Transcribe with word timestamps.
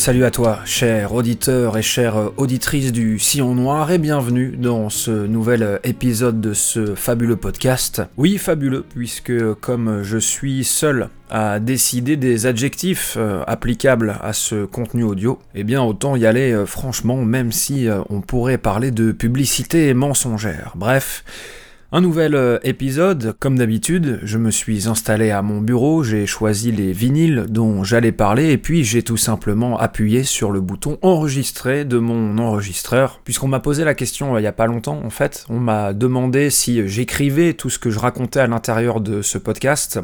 Salut 0.00 0.24
à 0.24 0.30
toi, 0.30 0.60
cher 0.64 1.12
auditeur 1.12 1.76
et 1.76 1.82
chère 1.82 2.30
auditrice 2.38 2.90
du 2.90 3.18
Sillon 3.18 3.54
Noir, 3.54 3.90
et 3.90 3.98
bienvenue 3.98 4.56
dans 4.56 4.88
ce 4.88 5.10
nouvel 5.10 5.78
épisode 5.84 6.40
de 6.40 6.54
ce 6.54 6.94
fabuleux 6.94 7.36
podcast. 7.36 8.00
Oui, 8.16 8.38
fabuleux, 8.38 8.82
puisque 8.94 9.52
comme 9.60 10.02
je 10.02 10.16
suis 10.16 10.64
seul 10.64 11.10
à 11.28 11.60
décider 11.60 12.16
des 12.16 12.46
adjectifs 12.46 13.16
euh, 13.18 13.42
applicables 13.46 14.16
à 14.22 14.32
ce 14.32 14.64
contenu 14.64 15.02
audio, 15.02 15.38
eh 15.54 15.64
bien 15.64 15.82
autant 15.82 16.16
y 16.16 16.24
aller 16.24 16.50
euh, 16.50 16.64
franchement, 16.64 17.18
même 17.18 17.52
si 17.52 17.86
euh, 17.86 18.00
on 18.08 18.22
pourrait 18.22 18.56
parler 18.56 18.92
de 18.92 19.12
publicité 19.12 19.92
mensongère. 19.92 20.72
Bref. 20.76 21.24
Un 21.92 22.02
nouvel 22.02 22.36
euh, 22.36 22.60
épisode, 22.62 23.34
comme 23.40 23.58
d'habitude, 23.58 24.20
je 24.22 24.38
me 24.38 24.52
suis 24.52 24.86
installé 24.86 25.32
à 25.32 25.42
mon 25.42 25.60
bureau, 25.60 26.04
j'ai 26.04 26.24
choisi 26.24 26.70
les 26.70 26.92
vinyles 26.92 27.46
dont 27.48 27.82
j'allais 27.82 28.12
parler 28.12 28.52
et 28.52 28.58
puis 28.58 28.84
j'ai 28.84 29.02
tout 29.02 29.16
simplement 29.16 29.76
appuyé 29.76 30.22
sur 30.22 30.52
le 30.52 30.60
bouton 30.60 30.98
enregistrer 31.02 31.84
de 31.84 31.98
mon 31.98 32.38
enregistreur, 32.38 33.20
puisqu'on 33.24 33.48
m'a 33.48 33.58
posé 33.58 33.82
la 33.82 33.94
question 33.94 34.36
euh, 34.36 34.40
il 34.40 34.44
y 34.44 34.46
a 34.46 34.52
pas 34.52 34.68
longtemps 34.68 35.00
en 35.04 35.10
fait, 35.10 35.44
on 35.48 35.58
m'a 35.58 35.92
demandé 35.92 36.50
si 36.50 36.86
j'écrivais 36.86 37.54
tout 37.54 37.70
ce 37.70 37.80
que 37.80 37.90
je 37.90 37.98
racontais 37.98 38.38
à 38.38 38.46
l'intérieur 38.46 39.00
de 39.00 39.20
ce 39.20 39.36
podcast. 39.36 39.98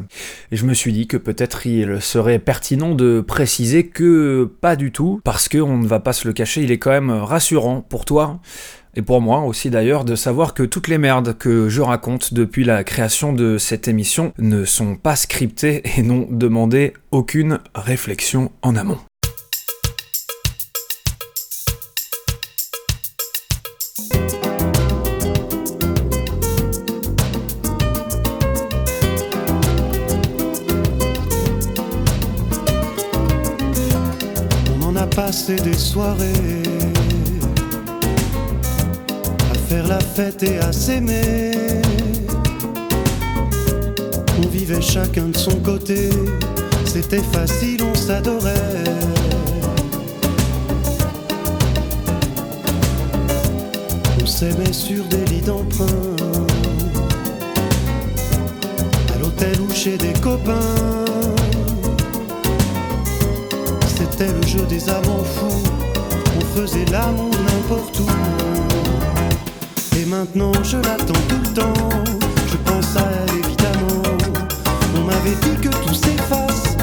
Et 0.51 0.57
je 0.57 0.65
me 0.65 0.73
suis 0.73 0.91
dit 0.91 1.07
que 1.07 1.15
peut-être 1.15 1.67
il 1.67 2.01
serait 2.01 2.39
pertinent 2.39 2.95
de 2.95 3.21
préciser 3.21 3.87
que 3.87 4.51
pas 4.59 4.75
du 4.75 4.91
tout, 4.91 5.21
parce 5.23 5.47
qu'on 5.47 5.77
ne 5.77 5.87
va 5.87 6.01
pas 6.01 6.11
se 6.11 6.27
le 6.27 6.33
cacher, 6.33 6.63
il 6.63 6.71
est 6.73 6.79
quand 6.79 6.91
même 6.91 7.11
rassurant 7.11 7.79
pour 7.79 8.03
toi 8.03 8.41
et 8.97 9.03
pour 9.03 9.21
moi 9.21 9.41
aussi 9.41 9.69
d'ailleurs, 9.69 10.05
de 10.05 10.15
savoir 10.15 10.55
que 10.55 10.63
toutes 10.63 10.87
les 10.87 10.97
merdes 10.97 11.37
que 11.37 11.69
je 11.69 11.81
raconte 11.81 12.33
depuis 12.33 12.63
la 12.63 12.83
création 12.83 13.31
de 13.31 13.59
cette 13.59 13.87
émission 13.87 14.33
ne 14.39 14.65
sont 14.65 14.95
pas 14.95 15.15
scriptées 15.15 15.83
et 15.97 16.01
n'ont 16.01 16.27
demandé 16.31 16.93
aucune 17.11 17.59
réflexion 17.75 18.51
en 18.63 18.75
amont. 18.75 18.97
On 34.81 34.85
en 34.87 34.95
a 34.95 35.05
passé 35.05 35.57
des 35.57 35.73
soirées 35.77 36.66
fête 40.17 40.41
et 40.41 40.57
à 40.57 40.71
s'aimer. 40.71 41.51
On 44.39 44.47
vivait 44.47 44.81
chacun 44.81 45.27
de 45.27 45.37
son 45.37 45.55
côté, 45.57 46.09
c'était 46.85 47.21
facile, 47.21 47.83
on 47.83 47.93
s'adorait. 47.93 48.83
On 54.19 54.25
s'aimait 54.25 54.73
sur 54.73 55.03
des 55.03 55.23
lits 55.25 55.41
d'emprunt, 55.41 55.85
à 59.13 59.19
l'hôtel 59.19 59.61
ou 59.61 59.71
chez 59.71 59.97
des 59.99 60.13
copains. 60.13 61.05
C'était 63.95 64.33
le 64.33 64.47
jeu 64.47 64.65
des 64.67 64.89
amants 64.89 65.27
fous. 65.35 65.63
On 66.39 66.59
faisait 66.59 66.85
l'amour 66.85 67.35
n'importe 67.45 67.99
où. 67.99 68.16
Maintenant 70.07 70.53
je 70.63 70.77
l'attends 70.77 71.21
tout 71.27 71.41
le 71.43 71.53
temps. 71.53 71.89
Je 72.47 72.55
pense 72.57 72.95
à 72.95 73.01
elle 73.01 73.39
évidemment. 73.39 74.03
On 74.95 75.01
m'avait 75.01 75.35
dit 75.41 75.61
que 75.61 75.67
tout 75.67 75.93
s'efface. 75.93 76.77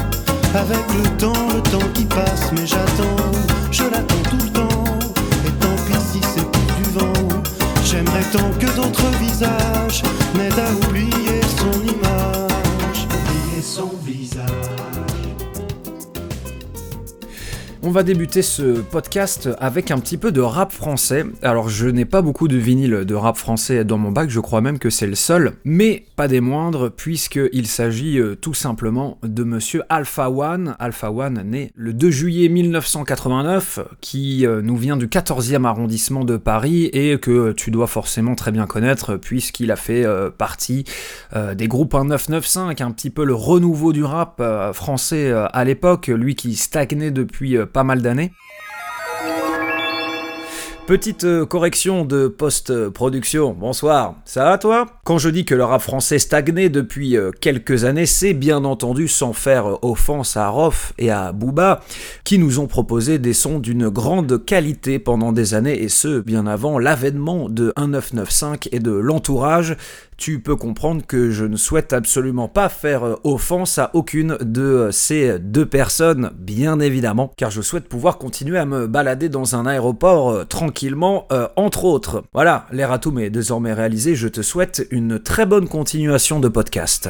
Avec 0.53 0.85
le 0.95 1.09
temps, 1.17 1.47
le 1.53 1.61
temps 1.71 1.87
qui 1.95 2.05
passe. 2.05 2.51
Mais 2.53 2.67
j'attends, 2.67 3.31
je 3.71 3.83
l'attends 3.83 4.29
tout 4.29 4.45
le 4.45 4.51
temps. 4.51 4.83
Et 5.47 5.51
tant 5.59 5.75
pis 5.87 5.99
si 6.11 6.21
c'est 6.35 6.45
pour 6.45 6.75
du 6.77 6.83
vent. 6.91 7.41
J'aimerais 7.83 8.25
tant 8.31 8.51
que 8.59 8.75
d'autres 8.75 9.09
visages 9.19 10.03
m'aident 10.35 10.59
à 10.59 10.87
oublier 10.87 11.24
On 17.87 17.91
va 17.91 18.01
débuter 18.01 18.41
ce 18.41 18.81
podcast 18.81 19.47
avec 19.59 19.91
un 19.91 19.99
petit 19.99 20.17
peu 20.17 20.31
de 20.31 20.41
rap 20.41 20.71
français. 20.71 21.23
Alors 21.43 21.69
je 21.69 21.85
n'ai 21.85 22.05
pas 22.05 22.23
beaucoup 22.23 22.47
de 22.47 22.57
vinyle 22.57 23.05
de 23.05 23.13
rap 23.13 23.37
français 23.37 23.85
dans 23.85 23.99
mon 23.99 24.11
bac, 24.11 24.31
je 24.31 24.39
crois 24.39 24.59
même 24.59 24.79
que 24.79 24.89
c'est 24.89 25.05
le 25.05 25.13
seul, 25.13 25.53
mais 25.65 26.03
pas 26.15 26.27
des 26.27 26.41
moindres 26.41 26.89
puisqu'il 26.89 27.67
s'agit 27.67 28.17
euh, 28.17 28.33
tout 28.33 28.55
simplement 28.55 29.19
de 29.21 29.43
monsieur 29.43 29.83
Alpha 29.89 30.31
One. 30.31 30.75
Alpha 30.79 31.11
One 31.11 31.43
né 31.45 31.69
le 31.75 31.93
2 31.93 32.09
juillet 32.09 32.49
1989, 32.49 33.81
qui 34.01 34.47
euh, 34.47 34.63
nous 34.63 34.77
vient 34.77 34.97
du 34.97 35.05
14e 35.05 35.63
arrondissement 35.65 36.23
de 36.23 36.37
Paris 36.37 36.85
et 36.85 37.19
que 37.19 37.51
tu 37.51 37.69
dois 37.69 37.85
forcément 37.85 38.33
très 38.33 38.51
bien 38.51 38.65
connaître 38.65 39.15
puisqu'il 39.15 39.71
a 39.71 39.75
fait 39.75 40.03
euh, 40.03 40.31
partie 40.31 40.85
des 41.55 41.67
groupes 41.67 41.93
1995, 41.93 42.81
un 42.81 42.91
petit 42.91 43.11
peu 43.11 43.25
le 43.25 43.35
renouveau 43.35 43.93
du 43.93 44.03
rap 44.03 44.41
français 44.73 45.31
à 45.31 45.63
l'époque, 45.65 46.07
lui 46.07 46.33
qui 46.33 46.55
stagnait 46.55 47.11
depuis 47.11 47.57
pas 47.75 47.83
mal 47.83 48.01
d'années. 48.01 48.31
Petite 50.87 51.23
euh, 51.23 51.47
correction 51.47 52.05
de 52.05 52.27
post-production, 52.27 53.55
bonsoir, 53.59 54.17
ça 54.23 54.45
va 54.45 54.57
toi? 54.59 54.85
Quand 55.03 55.17
je 55.17 55.29
dis 55.29 55.43
que 55.43 55.55
le 55.55 55.63
rap 55.63 55.81
français 55.81 56.19
stagnait 56.19 56.69
depuis 56.69 57.17
euh, 57.17 57.31
quelques 57.41 57.85
années, 57.85 58.05
c'est 58.05 58.35
bien 58.35 58.63
entendu 58.63 59.07
sans 59.07 59.33
faire 59.33 59.65
euh, 59.65 59.77
offense 59.81 60.37
à 60.37 60.47
Rof 60.47 60.93
et 60.99 61.09
à 61.09 61.31
Booba, 61.31 61.81
qui 62.23 62.37
nous 62.37 62.59
ont 62.59 62.67
proposé 62.67 63.17
des 63.17 63.33
sons 63.33 63.57
d'une 63.57 63.89
grande 63.89 64.45
qualité 64.45 64.99
pendant 64.99 65.31
des 65.31 65.55
années, 65.55 65.81
et 65.81 65.89
ce, 65.89 66.19
bien 66.19 66.45
avant 66.45 66.77
l'avènement 66.77 67.49
de 67.49 67.73
1995 67.77 68.69
et 68.71 68.79
de 68.79 68.91
l'entourage, 68.91 69.77
tu 70.17 70.39
peux 70.39 70.55
comprendre 70.55 71.05
que 71.05 71.31
je 71.31 71.45
ne 71.45 71.57
souhaite 71.57 71.93
absolument 71.93 72.47
pas 72.47 72.69
faire 72.69 73.03
euh, 73.03 73.15
offense 73.23 73.77
à 73.77 73.91
aucune 73.93 74.37
de 74.41 74.61
euh, 74.61 74.91
ces 74.91 75.39
deux 75.39 75.65
personnes, 75.65 76.31
bien 76.37 76.79
évidemment, 76.79 77.31
car 77.37 77.51
je 77.51 77.61
souhaite 77.61 77.89
pouvoir 77.89 78.17
continuer 78.17 78.57
à 78.57 78.65
me 78.65 78.87
balader 78.87 79.29
dans 79.29 79.55
un 79.55 79.65
aéroport 79.65 80.29
euh, 80.29 80.43
tranquillement, 80.45 81.27
entre 81.55 81.85
autres. 81.85 82.23
Voilà, 82.33 82.65
l'air 82.71 82.91
à 82.91 82.99
tout 82.99 83.17
est 83.19 83.29
désormais 83.29 83.73
réalisé, 83.73 84.15
je 84.15 84.27
te 84.27 84.41
souhaite 84.41 84.87
une 84.91 85.19
très 85.19 85.45
bonne 85.45 85.67
continuation 85.67 86.39
de 86.39 86.47
podcast 86.47 87.09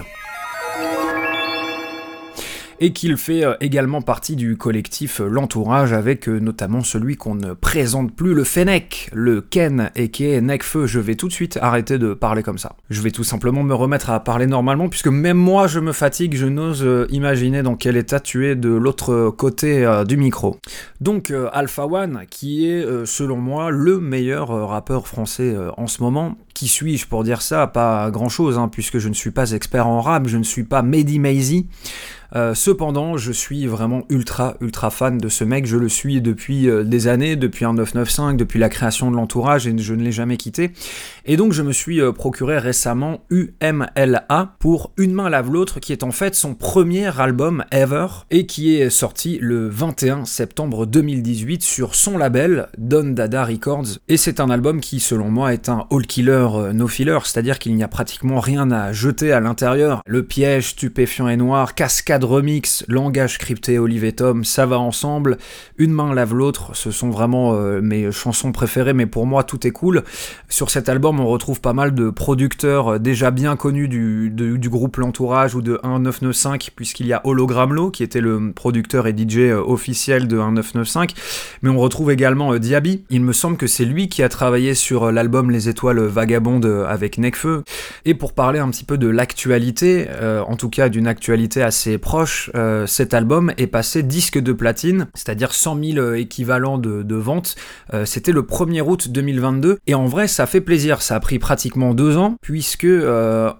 et 2.79 2.93
qu'il 2.93 3.17
fait 3.17 3.45
euh, 3.45 3.53
également 3.61 4.01
partie 4.01 4.35
du 4.35 4.57
collectif 4.57 5.21
euh, 5.21 5.27
L'Entourage 5.27 5.93
avec 5.93 6.27
euh, 6.27 6.39
notamment 6.39 6.81
celui 6.81 7.15
qu'on 7.15 7.35
ne 7.35 7.53
présente 7.53 8.13
plus, 8.13 8.33
le 8.33 8.43
Fennec, 8.43 9.09
le 9.13 9.41
Ken 9.41 9.91
et 9.95 10.09
qui 10.09 10.25
est 10.25 10.41
Necfeu. 10.41 10.85
Je 10.85 10.99
vais 10.99 11.15
tout 11.15 11.27
de 11.27 11.33
suite 11.33 11.57
arrêter 11.61 11.97
de 11.97 12.13
parler 12.13 12.43
comme 12.43 12.57
ça. 12.57 12.75
Je 12.89 13.01
vais 13.01 13.11
tout 13.11 13.23
simplement 13.23 13.63
me 13.63 13.73
remettre 13.73 14.09
à 14.09 14.19
parler 14.19 14.47
normalement 14.47 14.89
puisque 14.89 15.07
même 15.07 15.37
moi 15.37 15.67
je 15.67 15.79
me 15.79 15.93
fatigue, 15.93 16.35
je 16.35 16.47
n'ose 16.47 16.85
imaginer 17.09 17.63
dans 17.63 17.75
quel 17.75 17.97
état 17.97 18.19
tu 18.19 18.47
es 18.47 18.55
de 18.55 18.69
l'autre 18.69 19.29
côté 19.29 20.03
du 20.07 20.17
micro. 20.17 20.57
Donc 21.01 21.33
Alpha 21.53 21.85
One 21.85 22.21
qui 22.29 22.67
est 22.67 23.05
selon 23.05 23.37
moi 23.37 23.71
le 23.71 23.99
meilleur 23.99 24.49
rappeur 24.69 25.07
français 25.07 25.55
en 25.77 25.87
ce 25.87 26.01
moment. 26.01 26.37
Qui 26.53 26.67
suis-je 26.69 27.07
pour 27.07 27.23
dire 27.23 27.41
ça? 27.41 27.67
Pas 27.67 28.09
grand-chose, 28.11 28.57
hein, 28.57 28.69
puisque 28.69 28.97
je 28.97 29.09
ne 29.09 29.13
suis 29.13 29.31
pas 29.31 29.51
expert 29.51 29.87
en 29.87 29.99
rap, 29.99 30.27
je 30.27 30.37
ne 30.37 30.43
suis 30.43 30.63
pas 30.63 30.81
Mehdi 30.81 31.19
Maizy. 31.19 31.67
Euh, 32.35 32.53
cependant, 32.53 33.15
je 33.15 33.31
suis 33.31 33.65
vraiment 33.65 34.03
ultra, 34.09 34.55
ultra 34.59 34.89
fan 34.89 35.17
de 35.17 35.29
ce 35.29 35.45
mec. 35.45 35.65
Je 35.65 35.77
le 35.77 35.87
suis 35.87 36.19
depuis 36.19 36.69
euh, 36.69 36.83
des 36.83 37.07
années, 37.07 37.37
depuis 37.37 37.63
un 37.63 37.73
995, 37.73 38.35
depuis 38.35 38.59
la 38.59 38.67
création 38.67 39.09
de 39.09 39.15
l'entourage, 39.15 39.67
et 39.67 39.77
je 39.77 39.93
ne 39.93 40.03
l'ai 40.03 40.11
jamais 40.11 40.35
quitté. 40.35 40.71
Et 41.25 41.37
donc, 41.37 41.53
je 41.53 41.61
me 41.61 41.71
suis 41.71 42.01
euh, 42.01 42.11
procuré 42.11 42.57
récemment 42.57 43.21
UMLA 43.29 44.55
pour 44.59 44.91
Une 44.97 45.13
main 45.13 45.29
lave 45.29 45.49
l'autre, 45.49 45.79
qui 45.79 45.93
est 45.93 46.03
en 46.03 46.11
fait 46.11 46.35
son 46.35 46.55
premier 46.55 47.17
album 47.19 47.63
ever, 47.71 48.07
et 48.31 48.45
qui 48.45 48.75
est 48.75 48.89
sorti 48.89 49.37
le 49.41 49.69
21 49.69 50.25
septembre 50.25 50.85
2018 50.85 51.63
sur 51.63 51.95
son 51.95 52.17
label, 52.17 52.67
Don 52.77 53.11
Dada 53.11 53.45
Records. 53.45 53.99
Et 54.09 54.17
c'est 54.17 54.41
un 54.41 54.49
album 54.49 54.81
qui, 54.81 54.99
selon 54.99 55.29
moi, 55.29 55.53
est 55.53 55.69
un 55.69 55.87
all 55.89 56.05
killer 56.05 56.49
no 56.73 56.89
filler, 56.89 57.19
c'est-à-dire 57.23 57.59
qu'il 57.59 57.75
n'y 57.75 57.83
a 57.83 57.87
pratiquement 57.87 58.41
rien 58.41 58.71
à 58.71 58.91
jeter 58.91 59.31
à 59.31 59.39
l'intérieur. 59.39 60.01
Le 60.05 60.23
piège, 60.23 60.71
stupéfiant 60.71 61.29
et 61.29 61.37
noir, 61.37 61.75
cascade 61.75 62.24
remix, 62.25 62.83
langage 62.87 63.37
crypté, 63.37 63.79
Olive 63.79 64.11
Tom, 64.13 64.43
ça 64.43 64.65
va 64.65 64.79
ensemble. 64.79 65.37
Une 65.77 65.91
main 65.91 66.13
lave 66.13 66.33
l'autre, 66.33 66.75
ce 66.75 66.91
sont 66.91 67.09
vraiment 67.09 67.53
euh, 67.53 67.81
mes 67.81 68.11
chansons 68.11 68.51
préférées, 68.51 68.93
mais 68.93 69.05
pour 69.05 69.25
moi 69.25 69.43
tout 69.43 69.65
est 69.65 69.71
cool. 69.71 70.03
Sur 70.49 70.69
cet 70.69 70.89
album, 70.89 71.19
on 71.19 71.27
retrouve 71.27 71.61
pas 71.61 71.73
mal 71.73 71.95
de 71.95 72.09
producteurs 72.09 72.93
euh, 72.93 72.99
déjà 72.99 73.31
bien 73.31 73.55
connus 73.55 73.87
du, 73.87 74.29
du 74.29 74.69
groupe 74.69 74.97
L'Entourage 74.97 75.55
ou 75.55 75.61
de 75.61 75.79
1995, 75.83 76.71
puisqu'il 76.75 77.07
y 77.07 77.13
a 77.13 77.21
Hologramlo 77.23 77.91
qui 77.91 78.03
était 78.03 78.21
le 78.21 78.51
producteur 78.53 79.07
et 79.07 79.15
DJ 79.15 79.51
officiel 79.53 80.27
de 80.27 80.35
1995, 80.35 81.07
mais 81.61 81.69
on 81.69 81.77
retrouve 81.77 82.11
également 82.11 82.55
Diaby. 82.57 83.05
Il 83.09 83.21
me 83.21 83.33
semble 83.33 83.57
que 83.57 83.67
c'est 83.67 83.85
lui 83.85 84.09
qui 84.09 84.23
a 84.23 84.29
travaillé 84.29 84.73
sur 84.73 85.11
l'album 85.11 85.51
Les 85.51 85.69
Étoiles 85.69 85.99
Vagabondes 85.99 86.85
avec 86.87 87.17
Necfeu. 87.17 87.63
Et 88.05 88.13
pour 88.13 88.33
parler 88.33 88.59
un 88.59 88.69
petit 88.69 88.83
peu 88.83 88.97
de 88.97 89.07
l'actualité, 89.07 90.07
euh, 90.09 90.41
en 90.41 90.55
tout 90.55 90.69
cas 90.69 90.89
d'une 90.89 91.07
actualité 91.07 91.61
assez 91.61 91.97
proche, 91.97 92.14
euh, 92.55 92.87
cet 92.87 93.13
album 93.13 93.53
est 93.57 93.67
passé 93.67 94.03
disque 94.03 94.37
de 94.37 94.53
platine, 94.53 95.07
c'est-à-dire 95.13 95.53
100 95.53 95.79
000 95.83 96.13
équivalents 96.13 96.77
de, 96.77 97.03
de 97.03 97.15
ventes. 97.15 97.55
Euh, 97.93 98.05
c'était 98.05 98.31
le 98.31 98.41
1er 98.41 98.81
août 98.81 99.09
2022. 99.09 99.79
Et 99.87 99.95
en 99.95 100.05
vrai, 100.05 100.27
ça 100.27 100.45
fait 100.45 100.61
plaisir. 100.61 101.01
Ça 101.01 101.15
a 101.15 101.19
pris 101.19 101.39
pratiquement 101.39 101.93
deux 101.93 102.17
ans, 102.17 102.35
puisque 102.41 102.87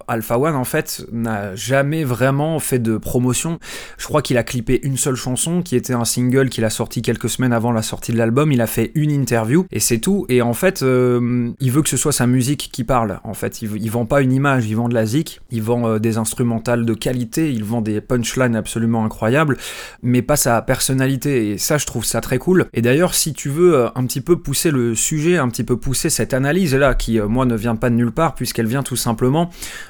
Alpha 0.08 0.40
One, 0.40 0.56
en 0.56 0.64
fait, 0.64 1.06
n'a 1.12 1.56
jamais 1.56 2.04
vraiment 2.04 2.60
fait 2.60 2.80
de 2.80 2.98
promotion. 2.98 3.60
Je 3.98 4.06
crois 4.06 4.22
qu'il 4.22 4.38
a 4.38 4.44
clippé 4.44 4.80
une 4.84 4.98
seule 4.98 5.16
chanson, 5.16 5.62
qui 5.62 5.76
était 5.76 5.94
un 5.94 6.06
single 6.06 6.50
qu'il 6.50 6.66
a 6.66 6.70
sorti 6.70 7.02
quelques 7.02 7.30
semaines 7.30 7.54
avant 7.54 7.72
la 7.72 7.82
sortie 7.82 8.12
de 8.12 8.18
l'album. 8.18 8.52
Il 8.52 8.62
a 8.62 8.68
fait 8.68 8.92
une 8.96 9.12
interview, 9.12 9.66
et 9.72 9.80
c'est 9.80 10.00
tout. 10.00 10.26
Et 10.30 10.42
en 10.42 10.54
fait, 10.54 10.82
il 10.82 11.72
veut 11.72 11.82
que 11.82 11.90
ce 11.90 11.98
soit 11.98 12.12
sa 12.12 12.28
musique 12.28 12.70
qui 12.72 12.84
parle. 12.84 13.20
En 13.24 13.34
fait, 13.34 13.62
il, 13.62 13.70
il 13.78 13.92
vend 13.92 14.06
pas 14.06 14.22
une 14.22 14.32
image, 14.32 14.68
il 14.68 14.76
vend 14.76 14.90
de 14.90 14.94
la 14.94 15.06
zik, 15.06 15.42
il 15.52 15.62
vend 15.62 15.88
euh, 15.88 16.00
des 16.00 16.18
instrumentales 16.18 16.86
de 16.86 16.94
qualité, 16.94 17.52
il 17.52 17.64
vend 17.64 17.82
des 17.82 18.02
punchlines 18.02 18.35
absolument 18.42 19.06
incroyables, 19.06 19.58
mais 20.04 20.22
pas 20.22 20.36
sa 20.36 20.62
personnalité. 20.62 21.52
Et 21.52 21.58
ça, 21.58 21.78
je 21.78 21.86
trouve 21.86 22.06
ça 22.06 22.22
très 22.22 22.38
cool. 22.38 22.66
Et 22.74 22.82
d'ailleurs, 22.82 23.14
si 23.14 23.34
tu 23.34 23.50
veux 23.50 23.76
euh, 23.76 23.88
un 23.96 24.06
petit 24.06 24.22
peu 24.22 24.38
pousser 24.38 24.72
le 24.72 24.96
sujet, 24.96 25.38
un 25.38 25.50
petit 25.50 25.64
peu 25.64 25.78
pousser 25.78 26.10
cette 26.10 26.34
analyse-là, 26.34 26.96
qui, 26.96 27.20
euh, 27.20 27.28
moi, 27.28 27.46
ne 27.46 27.56
vient 27.56 27.76
pas 27.76 27.90
de 27.90 27.96
nulle 27.96 28.12
part, 28.12 28.36
puisqu'elle 28.36 28.68
vient 28.68 28.84
tout 28.84 28.96
simplement 28.96 29.50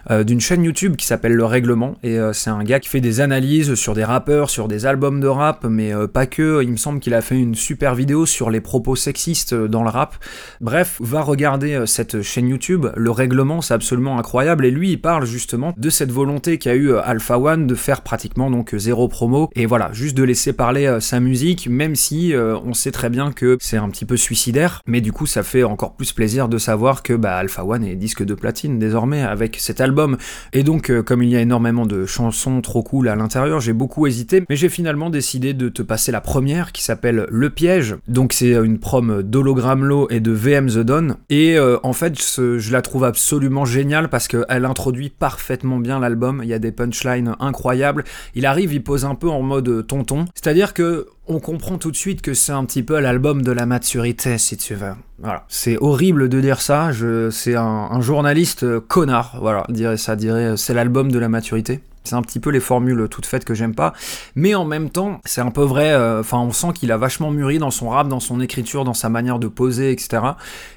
d'une 0.10 0.40
chaîne 0.40 0.64
YouTube 0.64 0.96
qui 0.96 1.06
s'appelle 1.06 1.34
Le 1.34 1.46
Règlement. 1.46 1.96
Et 2.04 2.18
c'est 2.34 2.50
un 2.50 2.64
gars 2.64 2.80
qui 2.80 2.90
fait 2.90 3.02
des 3.02 3.22
analyses 3.22 3.76
sur 3.76 3.94
des 3.94 4.04
rappeurs, 4.04 4.50
sur 4.50 4.68
des 4.68 4.86
albums 4.86 5.20
de 5.20 5.28
rap, 5.28 5.66
mais 5.68 5.92
pas 6.08 6.26
que. 6.26 6.62
Il 6.64 6.72
me 6.72 6.78
semble 6.78 7.00
qu'il 7.00 7.14
a 7.14 7.22
fait 7.22 7.38
une 7.38 7.56
super 7.56 7.96
vidéo 7.96 8.26
sur 8.26 8.50
les 8.50 8.62
propos 8.62 8.96
sexistes 8.96 9.54
dans 9.54 9.84
le 9.84 9.90
rap. 9.90 10.16
Bref, 10.62 10.98
va 11.00 11.22
regarder 11.22 11.84
cette 11.86 12.22
chaîne 12.22 12.48
YouTube. 12.48 12.88
Le 12.96 13.12
Règlement, 13.12 13.62
c'est 13.62 13.74
absolument 13.74 14.20
incroyable. 14.20 14.66
Et 14.66 14.72
lui, 14.72 14.92
il 14.92 15.02
parle 15.02 15.26
justement 15.26 15.74
de 15.76 15.90
cette 15.90 16.12
volonté 16.12 16.58
qu'a 16.58 16.76
eu 16.76 16.92
euh, 16.92 17.02
Alpha 17.04 17.40
One 17.40 17.68
de 17.68 17.76
faire 17.76 18.02
pratiquement 18.02 18.35
donc 18.36 18.74
euh, 18.74 18.78
zéro 18.78 19.08
promo. 19.08 19.50
Et 19.56 19.66
voilà, 19.66 19.92
juste 19.94 20.16
de 20.16 20.24
laisser 20.24 20.54
parler 20.54 20.86
euh, 20.86 21.00
sa 21.00 21.20
musique, 21.20 21.68
même 21.70 21.96
si 21.96 22.34
on 22.36 22.74
sait 22.74 22.92
très 22.92 23.10
bien 23.10 23.32
que 23.32 23.58
c'est 23.60 23.78
un 23.78 23.90
petit 23.90 24.06
peu 24.06 24.18
suicidaire. 24.18 24.82
Mais 24.88 25.02
du 25.02 25.12
coup, 25.12 25.26
ça 25.26 25.44
fait 25.44 25.64
encore 25.64 25.96
plus 25.96 26.12
plaisir 26.12 26.48
de 26.48 26.58
savoir 26.58 27.04
que 27.04 27.14
bah, 27.14 27.38
Alpha 27.38 27.64
One 27.64 27.84
est 27.84 27.96
disque 27.96 28.24
de 28.24 28.34
platine 28.34 28.80
désormais 28.80 29.22
avec 29.22 29.58
cet 29.60 29.82
album. 29.82 30.18
Et 30.54 30.64
donc, 30.64 30.92
comme 31.04 31.24
il 31.24 31.30
y 31.30 31.36
a 31.36 31.42
énormément 31.42 31.86
de 31.86 32.06
chansons 32.06 32.62
trop 32.62 32.84
cool 32.84 33.08
à 33.08 33.16
l'intérieur, 33.16 33.60
j'ai 33.60 33.74
beaucoup 33.74 34.08
hésité, 34.08 34.44
mais 34.50 34.56
j'ai 34.56 34.70
finalement 34.70 35.10
décidé 35.10 35.54
de 35.54 35.70
te 35.70 35.82
passer 35.82 36.12
la 36.12 36.22
première 36.22 36.72
qui 36.72 36.84
s'appelle 36.84 37.28
Le 37.30 37.50
Piège. 37.50 37.96
Donc, 38.08 38.34
c'est 38.34 38.54
une 38.54 38.80
prom 38.80 39.24
d'Hologramlo 39.24 40.08
et 40.10 40.20
de 40.20 40.32
VM 40.32 40.68
The 40.68 40.80
Dawn. 40.80 41.16
Et 41.30 41.58
en 41.60 41.94
fait, 41.94 42.18
je 42.18 42.72
la 42.72 42.82
trouve 42.82 43.04
absolument 43.04 43.66
géniale 43.66 44.10
parce 44.10 44.28
qu'elle 44.28 44.66
introduit 44.66 45.10
parfaitement 45.10 45.78
bien 45.78 46.00
l'album. 46.00 46.42
Il 46.44 46.50
y 46.50 46.54
a 46.54 46.60
des 46.60 46.72
punchlines 46.72 47.36
incroyables. 47.40 48.04
Il 48.34 48.46
arrive, 48.46 48.74
il 48.74 48.84
pose 48.84 49.06
un 49.06 49.16
peu 49.16 49.30
en 49.30 49.42
mode 49.42 49.86
tonton. 49.88 50.26
C'est-à-dire 50.34 50.74
que 50.74 51.08
on 51.28 51.40
comprend 51.40 51.78
tout 51.78 51.92
de 51.92 51.96
suite 51.96 52.22
que 52.22 52.34
c'est 52.34 52.52
un 52.52 52.66
petit 52.66 52.84
peu 52.84 53.00
l'album 53.00 53.42
de 53.42 53.52
la 53.52 53.66
maturité, 53.66 54.38
si 54.38 54.58
tu 54.58 54.76
veux. 54.76 54.94
Voilà. 55.20 55.46
C'est 55.48 55.78
horrible 55.80 56.30
de 56.30 56.40
dire 56.40 56.62
ça. 56.62 56.92
Je, 56.92 57.30
c'est 57.30 57.56
un, 57.56 58.00
journaliste 58.02 58.80
connard. 58.80 59.38
Voilà, 59.42 59.66
dirait 59.70 59.98
ça, 59.98 60.16
dirait 60.16 60.58
c'est 60.58 60.74
l'album 60.74 61.12
de 61.12 61.20
la 61.20 61.30
maturité. 61.30 61.82
C'est 62.04 62.16
un 62.16 62.22
petit 62.22 62.40
peu 62.40 62.52
les 62.52 62.60
formules 62.60 63.08
toutes 63.10 63.26
faites 63.26 63.46
que 63.46 63.56
j'aime 63.56 63.74
pas. 63.74 63.94
Mais 64.36 64.54
en 64.54 64.66
même 64.66 64.92
temps, 64.92 65.22
c'est 65.26 65.42
un 65.42 65.50
peu 65.50 65.64
vrai. 65.64 65.92
Euh, 65.92 66.20
enfin, 66.20 66.38
on 66.38 66.52
sent 66.52 66.74
qu'il 66.76 66.92
a 66.92 66.98
vachement 66.98 67.32
mûri 67.32 67.58
dans 67.58 67.72
son 67.72 67.90
rap, 67.90 68.08
dans 68.08 68.20
son 68.20 68.40
écriture, 68.40 68.84
dans 68.84 68.94
sa 68.94 69.10
manière 69.10 69.40
de 69.40 69.48
poser, 69.48 69.92
etc. 69.92 70.22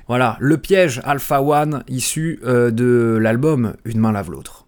Voilà. 0.07 0.37
Le 0.41 0.57
piège 0.57 1.03
Alpha 1.05 1.43
One, 1.43 1.85
issu 1.89 2.41
euh, 2.45 2.71
de 2.71 3.19
l'album 3.21 3.75
Une 3.85 4.01
main 4.01 4.13
lave 4.13 4.31
l'autre. 4.31 4.68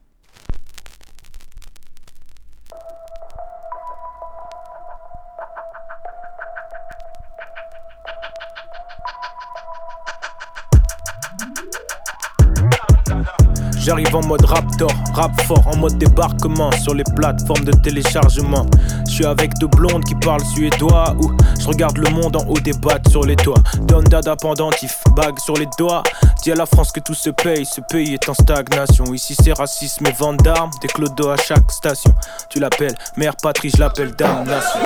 J'arrive 13.81 14.15
en 14.15 14.21
mode 14.27 14.45
raptor, 14.45 14.91
rap 15.15 15.41
fort, 15.43 15.67
en 15.67 15.77
mode 15.77 15.97
débarquement 15.97 16.71
sur 16.73 16.95
les 16.95 17.05
plateformes 17.17 17.65
de 17.65 17.73
téléchargement. 17.73 18.67
Je 19.09 19.13
suis 19.13 19.25
avec 19.25 19.55
deux 19.55 19.69
blondes 19.69 20.05
qui 20.05 20.15
parlent 20.17 20.45
suédois 20.55 21.17
ou 21.19 21.33
je 21.59 21.67
regarde 21.67 21.97
le 21.97 22.11
monde 22.11 22.37
en 22.37 22.45
haut 22.47 22.61
des 22.61 22.75
battes 22.75 23.09
sur 23.09 23.25
les 23.25 23.37
toits. 23.37 23.63
Don 23.89 24.03
dada 24.03 24.37
pendentif, 24.37 24.99
bague 25.17 25.39
sur 25.39 25.55
les 25.55 25.67
doigts. 25.79 26.03
Dis 26.43 26.53
à 26.53 26.57
la 26.57 26.67
France 26.67 26.93
que 26.93 27.01
tout 27.01 27.15
se 27.15 27.31
paye, 27.31 27.65
ce 27.65 27.81
pays 27.81 28.13
est 28.13 28.29
en 28.29 28.35
stagnation. 28.35 29.15
Ici 29.15 29.35
c'est 29.43 29.55
racisme 29.55 30.07
et 30.07 30.13
vente 30.13 30.43
d'armes, 30.43 30.71
des 30.83 30.89
clodos 30.89 31.31
à 31.31 31.37
chaque 31.39 31.73
station. 31.73 32.15
Tu 32.51 32.61
l'appelles 32.61 32.95
mère 33.17 33.35
patrie, 33.43 33.71
je 33.75 33.81
l'appelle 33.81 34.13
damnation. 34.13 34.81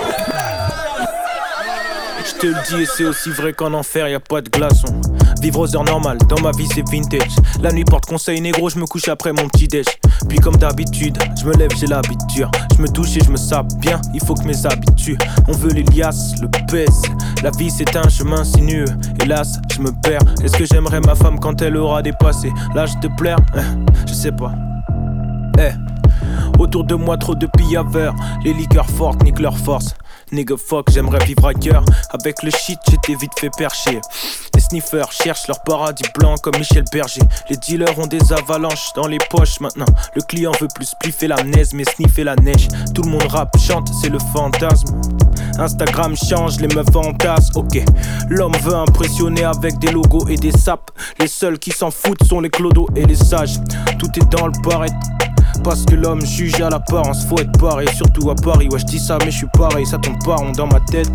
Je 2.25 2.39
te 2.39 2.47
le 2.47 2.55
dis 2.69 2.83
et 2.83 2.85
c'est 2.85 3.05
aussi 3.05 3.29
vrai 3.29 3.51
qu'en 3.51 3.73
enfer 3.73 4.07
y 4.07 4.15
a 4.15 4.21
pas 4.21 4.39
de 4.39 4.49
glaçons. 4.49 5.01
Vivre 5.45 5.59
aux 5.59 5.75
heures 5.75 5.83
normales, 5.83 6.17
dans 6.27 6.41
ma 6.41 6.49
vie 6.49 6.65
c'est 6.73 6.81
vintage. 6.89 7.35
La 7.61 7.71
nuit 7.71 7.83
porte 7.83 8.07
conseil 8.07 8.41
négro, 8.41 8.67
je 8.71 8.79
me 8.79 8.87
couche 8.87 9.07
après 9.09 9.31
mon 9.31 9.47
petit 9.47 9.67
déj. 9.67 9.85
Puis 10.27 10.39
comme 10.39 10.55
d'habitude, 10.55 11.19
je 11.39 11.45
me 11.45 11.53
lève, 11.53 11.69
j'ai 11.77 11.85
l'habitude. 11.85 12.47
Je 12.75 12.81
me 12.81 12.87
touche 12.87 13.15
et 13.15 13.19
je 13.23 13.29
me 13.29 13.37
sape 13.37 13.71
bien, 13.75 14.01
il 14.15 14.25
faut 14.25 14.33
que 14.33 14.43
mes 14.43 14.65
habitudes. 14.65 15.21
On 15.47 15.51
veut 15.51 15.69
les 15.69 15.83
liasses, 15.83 16.33
le 16.41 16.47
pèse. 16.65 17.03
La 17.43 17.51
vie 17.51 17.69
c'est 17.69 17.95
un 17.95 18.09
chemin 18.09 18.43
sinueux. 18.43 18.87
Hélas, 19.21 19.61
je 19.71 19.81
me 19.81 19.91
perds. 19.91 20.23
Est-ce 20.43 20.57
que 20.57 20.65
j'aimerais 20.65 21.01
ma 21.01 21.13
femme 21.13 21.39
quand 21.39 21.61
elle 21.61 21.77
aura 21.77 22.01
dépassé 22.01 22.51
l'âge 22.73 22.99
de 23.01 23.07
plaire? 23.15 23.37
Hein, 23.53 23.85
Je 24.07 24.13
sais 24.15 24.31
pas. 24.31 24.51
Eh. 25.59 26.57
Autour 26.57 26.85
de 26.85 26.95
moi 26.95 27.17
trop 27.17 27.35
de 27.35 27.45
pillaveurs, 27.45 28.15
les 28.43 28.53
liqueurs 28.53 28.89
fortes 28.89 29.21
niquent 29.23 29.41
leur 29.41 29.59
force. 29.59 29.93
Nigga 30.31 30.55
fuck, 30.57 30.89
j'aimerais 30.91 31.23
vivre 31.25 31.45
ailleurs. 31.45 31.85
Avec 32.09 32.41
le 32.41 32.49
shit, 32.49 32.79
j'étais 32.89 33.13
vite 33.15 33.31
fait 33.39 33.51
percher. 33.55 34.01
Les 34.55 34.59
sniffers 34.61 35.11
cherchent 35.11 35.47
leur 35.47 35.61
paradis 35.63 36.03
blanc 36.17 36.35
comme 36.41 36.57
Michel 36.57 36.83
Berger. 36.91 37.21
Les 37.49 37.57
dealers 37.57 37.97
ont 37.99 38.07
des 38.07 38.33
avalanches 38.33 38.91
dans 38.95 39.07
les 39.07 39.19
poches 39.29 39.59
maintenant. 39.59 39.85
Le 40.15 40.21
client 40.23 40.51
veut 40.59 40.67
plus 40.73 40.93
pliffer 40.99 41.27
la 41.27 41.43
neige, 41.43 41.67
mais 41.73 41.83
sniffer 41.83 42.23
la 42.23 42.35
neige. 42.35 42.67
Tout 42.93 43.03
le 43.03 43.11
monde 43.11 43.27
rappe, 43.29 43.55
chante, 43.59 43.87
c'est 44.01 44.09
le 44.09 44.19
fantasme. 44.33 44.99
Instagram 45.59 46.15
change, 46.15 46.59
les 46.59 46.73
meufs 46.73 46.91
fantasment, 46.91 47.59
ok. 47.59 47.83
L'homme 48.29 48.55
veut 48.63 48.75
impressionner 48.75 49.43
avec 49.43 49.77
des 49.77 49.91
logos 49.91 50.27
et 50.27 50.37
des 50.37 50.51
sapes. 50.51 50.91
Les 51.19 51.27
seuls 51.27 51.59
qui 51.59 51.71
s'en 51.71 51.91
foutent 51.91 52.23
sont 52.23 52.39
les 52.39 52.49
clodos 52.49 52.89
et 52.95 53.05
les 53.05 53.15
sages. 53.15 53.59
Tout 53.99 54.09
est 54.17 54.29
dans 54.31 54.47
le 54.47 54.61
pareil. 54.63 54.91
Parce 55.65 55.83
que 55.83 55.95
l'homme 55.95 56.23
juge 56.23 56.61
à 56.61 56.69
l'apparence, 56.69 57.25
faut 57.25 57.39
être 57.39 57.57
pareil, 57.59 57.89
surtout 57.95 58.29
à 58.29 58.35
Paris. 58.35 58.67
Ouais, 58.71 58.77
je 58.77 58.85
dis 58.85 58.99
ça, 58.99 59.17
mais 59.25 59.31
je 59.31 59.37
suis 59.37 59.47
pareil, 59.47 59.83
ça 59.83 59.97
tombe 59.97 60.23
pas 60.23 60.35
rond 60.35 60.51
dans 60.51 60.67
ma 60.67 60.79
tête. 60.79 61.09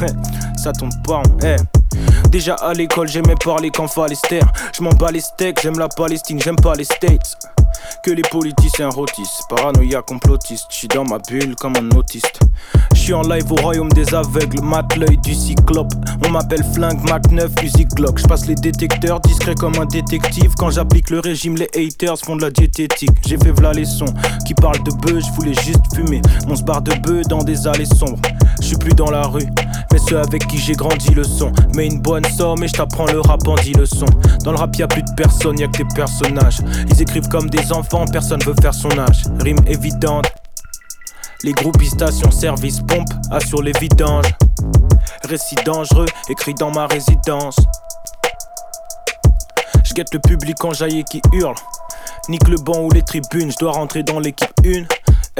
ça 0.56 0.72
tombe 0.72 0.90
pas 1.06 1.18
rond, 1.18 1.38
eh. 1.44 1.81
Déjà 2.30 2.54
à 2.54 2.72
l'école, 2.72 3.08
j'aimais 3.08 3.34
parler 3.44 3.70
qu'en 3.70 3.88
Falester. 3.88 4.40
Je 4.76 4.82
m'en 4.82 4.90
bats 4.90 5.10
les 5.10 5.20
steaks, 5.20 5.60
j'aime 5.62 5.78
la 5.78 5.88
Palestine, 5.88 6.40
j'aime 6.40 6.56
pas 6.56 6.74
les 6.74 6.84
States. 6.84 7.36
Que 8.04 8.10
les 8.10 8.22
politiciens 8.22 8.90
rôtissent, 8.90 9.40
paranoïa 9.48 10.02
complotiste. 10.02 10.66
J'suis 10.70 10.88
dans 10.88 11.04
ma 11.04 11.18
bulle 11.18 11.54
comme 11.56 11.74
un 11.76 11.96
autiste. 11.96 12.40
J'suis 12.94 13.14
en 13.14 13.22
live 13.22 13.50
au 13.50 13.56
royaume 13.56 13.90
des 13.90 14.14
aveugles, 14.14 14.60
mat 14.62 14.96
l'œil 14.96 15.18
du 15.18 15.34
cyclope. 15.34 15.92
On 16.26 16.30
m'appelle 16.30 16.64
flingue 16.74 17.08
Mac 17.08 17.30
9, 17.30 17.50
fusil 17.60 17.86
Glock. 17.86 18.18
J'passe 18.18 18.46
les 18.46 18.54
détecteurs, 18.54 19.20
discret 19.20 19.54
comme 19.54 19.74
un 19.80 19.86
détective. 19.86 20.52
Quand 20.58 20.70
j'applique 20.70 21.10
le 21.10 21.20
régime, 21.20 21.56
les 21.56 21.68
haters 21.76 22.18
font 22.18 22.36
de 22.36 22.42
la 22.42 22.50
diététique. 22.50 23.10
J'ai 23.26 23.38
fait 23.38 23.52
v'là 23.52 23.72
les 23.72 23.84
sons 23.84 24.12
qui 24.46 24.54
parlent 24.54 24.82
de 24.82 24.92
bœufs, 24.92 25.20
j'voulais 25.20 25.54
juste 25.62 25.82
fumer. 25.94 26.22
Mon 26.46 26.54
bar 26.62 26.82
de 26.82 26.94
bœufs 26.94 27.22
dans 27.28 27.42
des 27.42 27.66
allées 27.66 27.86
sombres. 27.86 28.20
J'suis 28.60 28.76
plus 28.76 28.94
dans 28.94 29.10
la 29.10 29.22
rue, 29.22 29.46
mais 29.90 29.98
ceux 29.98 30.18
avec 30.18 30.46
qui 30.46 30.58
j'ai 30.58 30.74
grandi 30.74 31.10
le 31.10 31.24
son. 31.24 31.52
Mais 31.74 31.86
une 31.86 32.00
bonne 32.00 32.24
somme 32.24 32.62
et 32.62 32.68
j't'apprends 32.68 33.06
le 33.06 33.20
rap 33.20 33.46
en 33.46 33.54
dit 33.56 33.72
leçons. 33.72 34.06
Dans 34.44 34.52
le 34.52 34.58
rap 34.58 34.74
y'a 34.76 34.86
plus 34.86 35.02
de 35.02 35.12
personnes, 35.16 35.58
y'a 35.58 35.68
que 35.68 35.78
des 35.78 35.94
personnages. 35.94 36.58
Ils 36.88 37.02
écrivent 37.02 37.28
comme 37.28 37.48
des 37.50 37.72
enfants, 37.72 38.04
personne 38.06 38.40
veut 38.44 38.54
faire 38.60 38.74
son 38.74 38.90
âge. 38.98 39.24
Rime 39.40 39.60
évidente. 39.66 40.26
Les 41.44 41.52
groupes 41.52 41.82
station 41.82 42.30
service 42.30 42.80
pompe 42.80 43.08
assurent 43.30 43.62
les 43.62 43.72
vidanges. 43.80 44.32
Récit 45.28 45.56
dangereux 45.64 46.06
écrit 46.28 46.54
dans 46.54 46.70
ma 46.70 46.86
résidence. 46.86 47.56
Je 49.84 49.94
guette 49.94 50.14
le 50.14 50.20
public 50.20 50.64
enjaillé 50.64 51.04
qui 51.04 51.20
hurle. 51.32 51.56
Nique 52.28 52.48
le 52.48 52.56
banc 52.56 52.82
ou 52.82 52.90
les 52.90 53.02
tribunes, 53.02 53.50
je 53.50 53.56
dois 53.58 53.72
rentrer 53.72 54.02
dans 54.02 54.20
l'équipe 54.20 54.52
1. 54.64 54.84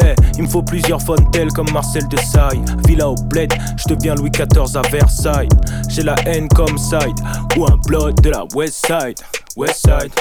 Eh, 0.00 0.14
il 0.36 0.44
me 0.44 0.48
faut 0.48 0.62
plusieurs 0.62 1.02
fontelles 1.02 1.52
comme 1.52 1.70
Marcel 1.70 2.08
de 2.08 2.16
Saille. 2.18 2.62
Villa 2.86 3.08
au 3.10 3.14
bled, 3.14 3.52
je 3.76 3.94
deviens 3.94 4.14
Louis 4.14 4.30
XIV 4.30 4.76
à 4.76 4.82
Versailles. 4.88 5.48
J'ai 5.88 6.02
la 6.02 6.14
haine 6.24 6.48
comme 6.48 6.78
side, 6.78 7.18
ou 7.56 7.66
un 7.66 7.76
blood 7.86 8.20
de 8.22 8.30
la 8.30 8.44
West 8.54 8.86
Side. 8.86 9.18
West 9.56 9.86
Side. 9.86 10.12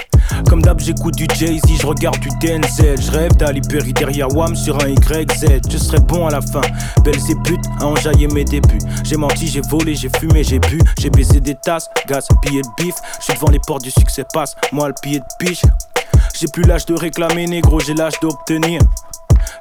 Comme 0.49 0.61
d'hab, 0.61 0.79
j'écoute 0.79 1.15
du 1.15 1.25
Jay-Z, 1.33 1.61
je 1.81 1.87
regarde 1.87 2.19
du 2.19 2.29
Denzel. 2.41 3.01
Je 3.01 3.11
rêve 3.11 3.35
d'Ali 3.37 3.61
derrière 3.61 4.27
Wam 4.35 4.55
sur 4.55 4.75
un 4.83 4.89
YZ. 4.89 5.61
Je 5.69 5.77
serai 5.77 5.99
bon 5.99 6.27
à 6.27 6.31
la 6.31 6.41
fin. 6.41 6.61
Belles 7.03 7.15
et 7.29 7.35
putes 7.43 7.65
à 7.79 7.85
enjailler 7.85 8.27
mes 8.27 8.43
débuts. 8.43 8.79
J'ai 9.05 9.15
menti, 9.15 9.47
j'ai 9.47 9.61
volé, 9.61 9.95
j'ai 9.95 10.09
fumé, 10.19 10.43
j'ai 10.43 10.59
bu. 10.59 10.79
J'ai 10.99 11.09
baisé 11.09 11.39
des 11.39 11.55
tasses, 11.55 11.89
gaz, 12.07 12.27
billets 12.43 12.61
de 12.61 12.83
bif. 12.83 12.95
Je 13.19 13.25
suis 13.25 13.33
devant 13.33 13.49
les 13.49 13.59
portes 13.65 13.83
du 13.83 13.91
succès, 13.91 14.25
passe. 14.33 14.55
Moi, 14.73 14.89
le 14.89 14.95
pied 15.01 15.19
de 15.19 15.45
biche. 15.45 15.63
J'ai 16.33 16.47
plus 16.47 16.63
l'âge 16.63 16.85
de 16.85 16.93
réclamer, 16.93 17.45
négro, 17.45 17.79
j'ai 17.79 17.93
l'âge 17.93 18.19
d'obtenir. 18.21 18.81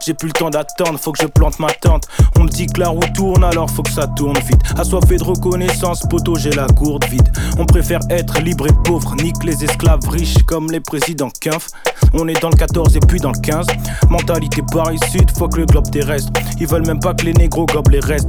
J'ai 0.05 0.15
plus 0.15 0.29
le 0.29 0.33
temps 0.33 0.51
d'attendre, 0.51 0.99
faut 0.99 1.13
que 1.13 1.23
je 1.23 1.29
plante 1.29 1.59
ma 1.59 1.71
tente. 1.71 2.09
On 2.39 2.45
me 2.45 2.49
dit 2.49 2.67
que 2.67 2.81
la 2.81 2.89
roue 2.89 3.01
tourne, 3.15 3.45
alors 3.45 3.71
faut 3.71 3.83
que 3.83 3.91
ça 3.91 4.07
tourne 4.07 4.39
vite. 4.39 4.61
Assoiffé 4.77 5.17
de 5.17 5.25
reconnaissance, 5.25 6.01
poteau, 6.09 6.37
j'ai 6.37 6.51
la 6.51 6.67
gourde 6.67 7.05
vide. 7.07 7.31
On 7.59 7.67
préfère 7.67 8.01
être 8.11 8.41
libre 8.41 8.67
et 8.67 8.73
pauvre, 8.85 9.15
nique 9.17 9.43
les 9.45 9.65
esclaves 9.65 10.09
riches 10.09 10.43
comme 10.47 10.71
les 10.71 10.81
présidents 10.81 11.31
Quinf. 11.41 11.69
On 12.13 12.27
est 12.29 12.41
dans 12.41 12.51
le 12.51 12.57
14 12.57 12.97
et 12.97 13.01
puis 13.01 13.21
dans 13.21 13.33
le 13.33 13.41
15. 13.41 13.67
Mentalité 14.09 14.63
Paris 14.73 14.99
Sud, 15.11 15.31
faut 15.37 15.49
que 15.49 15.61
le 15.61 15.67
globe 15.67 15.91
terrestre. 15.91 16.33
Ils 16.59 16.67
veulent 16.67 16.87
même 16.87 17.01
pas 17.01 17.15
que 17.15 17.25
les 17.25 17.33
négros 17.33 17.67
gobent 17.67 17.91
les 17.91 18.01
restes. 18.01 18.29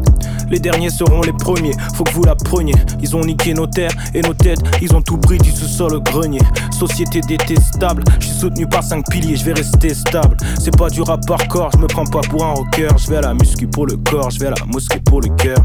Les 0.49 0.59
derniers 0.59 0.89
seront 0.89 1.21
les 1.21 1.31
premiers, 1.31 1.73
faut 1.95 2.03
que 2.03 2.11
vous 2.11 2.23
la 2.23 2.35
preniez. 2.35 2.75
Ils 3.01 3.15
ont 3.15 3.21
niqué 3.21 3.53
nos 3.53 3.67
terres 3.67 3.93
et 4.13 4.21
nos 4.21 4.33
têtes, 4.33 4.61
ils 4.81 4.93
ont 4.93 5.01
tout 5.01 5.17
pris 5.17 5.37
du 5.37 5.49
sous-sol 5.49 5.95
au 5.95 6.01
grenier. 6.01 6.41
Société 6.77 7.21
détestable, 7.21 8.03
je 8.19 8.25
suis 8.25 8.35
soutenu 8.35 8.67
par 8.67 8.83
5 8.83 9.09
piliers, 9.09 9.37
je 9.37 9.45
vais 9.45 9.53
rester 9.53 9.93
stable. 9.93 10.35
C'est 10.59 10.75
pas 10.75 10.89
du 10.89 11.01
rap 11.01 11.25
je 11.73 11.77
me 11.77 11.87
prends 11.87 12.05
pas 12.05 12.21
pour 12.21 12.45
un 12.45 12.53
rocker. 12.53 12.87
Je 12.97 13.09
vais 13.09 13.17
à 13.17 13.21
la 13.21 13.33
muscu 13.33 13.67
pour 13.67 13.85
le 13.85 13.97
corps, 13.97 14.29
je 14.29 14.39
vais 14.39 14.47
à 14.47 14.51
la 14.51 14.65
mosquée 14.65 14.99
pour 15.05 15.21
le 15.21 15.29
cœur. 15.35 15.57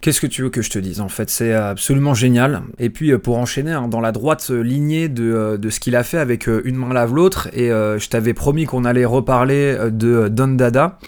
Qu'est-ce 0.00 0.22
que 0.22 0.26
tu 0.26 0.42
veux 0.42 0.48
que 0.48 0.62
je 0.62 0.70
te 0.70 0.78
dise 0.78 1.02
En 1.02 1.10
fait, 1.10 1.28
c'est 1.28 1.52
absolument 1.52 2.14
génial. 2.14 2.62
Et 2.78 2.88
puis, 2.88 3.12
euh, 3.12 3.18
pour 3.18 3.36
enchaîner 3.36 3.72
hein, 3.72 3.86
dans 3.86 4.00
la 4.00 4.12
droite 4.12 4.46
euh, 4.50 4.62
lignée 4.62 5.10
de, 5.10 5.24
euh, 5.24 5.56
de 5.58 5.68
ce 5.68 5.78
qu'il 5.78 5.94
a 5.94 6.02
fait 6.02 6.16
avec 6.16 6.46
Une 6.46 6.76
main 6.76 6.94
lave 6.94 7.14
l'autre, 7.14 7.48
et 7.52 7.68
je 7.68 8.08
t'avais 8.08 8.32
promis 8.32 8.64
qu'on 8.64 8.84
allait 8.84 9.04
reparler 9.04 9.76
de 9.90 10.28
Don 10.28 10.48
Dada. 10.48 10.98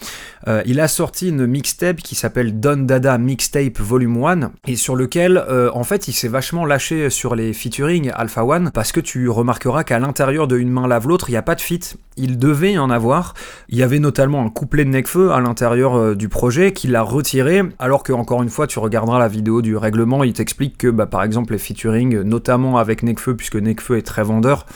Euh, 0.48 0.62
il 0.66 0.80
a 0.80 0.88
sorti 0.88 1.28
une 1.28 1.46
mixtape 1.46 1.98
qui 1.98 2.14
s'appelle 2.14 2.58
Don 2.58 2.78
Dada 2.78 3.16
Mixtape 3.18 3.78
Volume 3.78 4.24
1 4.24 4.52
et 4.66 4.76
sur 4.76 4.96
lequel 4.96 5.36
euh, 5.36 5.70
en 5.72 5.84
fait 5.84 6.08
il 6.08 6.12
s'est 6.12 6.28
vachement 6.28 6.64
lâché 6.64 7.10
sur 7.10 7.34
les 7.34 7.52
featuring 7.52 8.10
Alpha 8.14 8.44
One 8.44 8.70
parce 8.74 8.92
que 8.92 9.00
tu 9.00 9.28
remarqueras 9.28 9.84
qu'à 9.84 9.98
l'intérieur 9.98 10.48
de 10.48 10.56
Une 10.56 10.70
main 10.70 10.88
lave 10.88 11.06
l'autre 11.06 11.28
il 11.28 11.32
n'y 11.32 11.38
a 11.38 11.42
pas 11.42 11.54
de 11.54 11.60
feat. 11.60 11.96
Il 12.18 12.38
devait 12.38 12.72
y 12.72 12.78
en 12.78 12.90
avoir. 12.90 13.32
Il 13.70 13.78
y 13.78 13.82
avait 13.82 13.98
notamment 13.98 14.44
un 14.44 14.50
couplet 14.50 14.84
de 14.84 14.90
Necfeu 14.90 15.32
à 15.32 15.40
l'intérieur 15.40 15.96
euh, 15.96 16.14
du 16.14 16.28
projet 16.28 16.72
qu'il 16.72 16.94
a 16.96 17.02
retiré 17.02 17.62
alors 17.78 18.02
que 18.02 18.12
encore 18.12 18.42
une 18.42 18.50
fois 18.50 18.66
tu 18.66 18.78
regarderas 18.78 19.18
la 19.18 19.28
vidéo 19.28 19.62
du 19.62 19.76
règlement 19.76 20.24
il 20.24 20.32
t'explique 20.32 20.76
que 20.76 20.88
bah, 20.88 21.06
par 21.06 21.22
exemple 21.22 21.52
les 21.52 21.58
featuring 21.58 22.20
notamment 22.22 22.78
avec 22.78 23.02
Necfeu 23.02 23.36
puisque 23.36 23.56
Necfeu 23.56 23.98
est 23.98 24.02
très 24.02 24.22
vendeur 24.22 24.66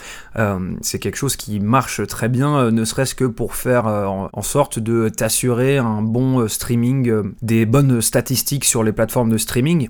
c'est 0.81 0.99
quelque 0.99 1.15
chose 1.15 1.35
qui 1.35 1.59
marche 1.59 2.05
très 2.05 2.29
bien 2.29 2.69
ne 2.69 2.85
serait-ce 2.85 3.15
que 3.15 3.25
pour 3.25 3.55
faire 3.55 3.87
en 3.87 4.41
sorte 4.43 4.77
de 4.77 5.09
t'assurer 5.09 5.56
un 5.57 6.01
bon 6.01 6.41
euh, 6.41 6.47
streaming, 6.47 7.09
euh, 7.09 7.23
des 7.41 7.65
bonnes 7.65 8.01
statistiques 8.01 8.65
sur 8.65 8.83
les 8.83 8.91
plateformes 8.91 9.31
de 9.31 9.37
streaming. 9.37 9.89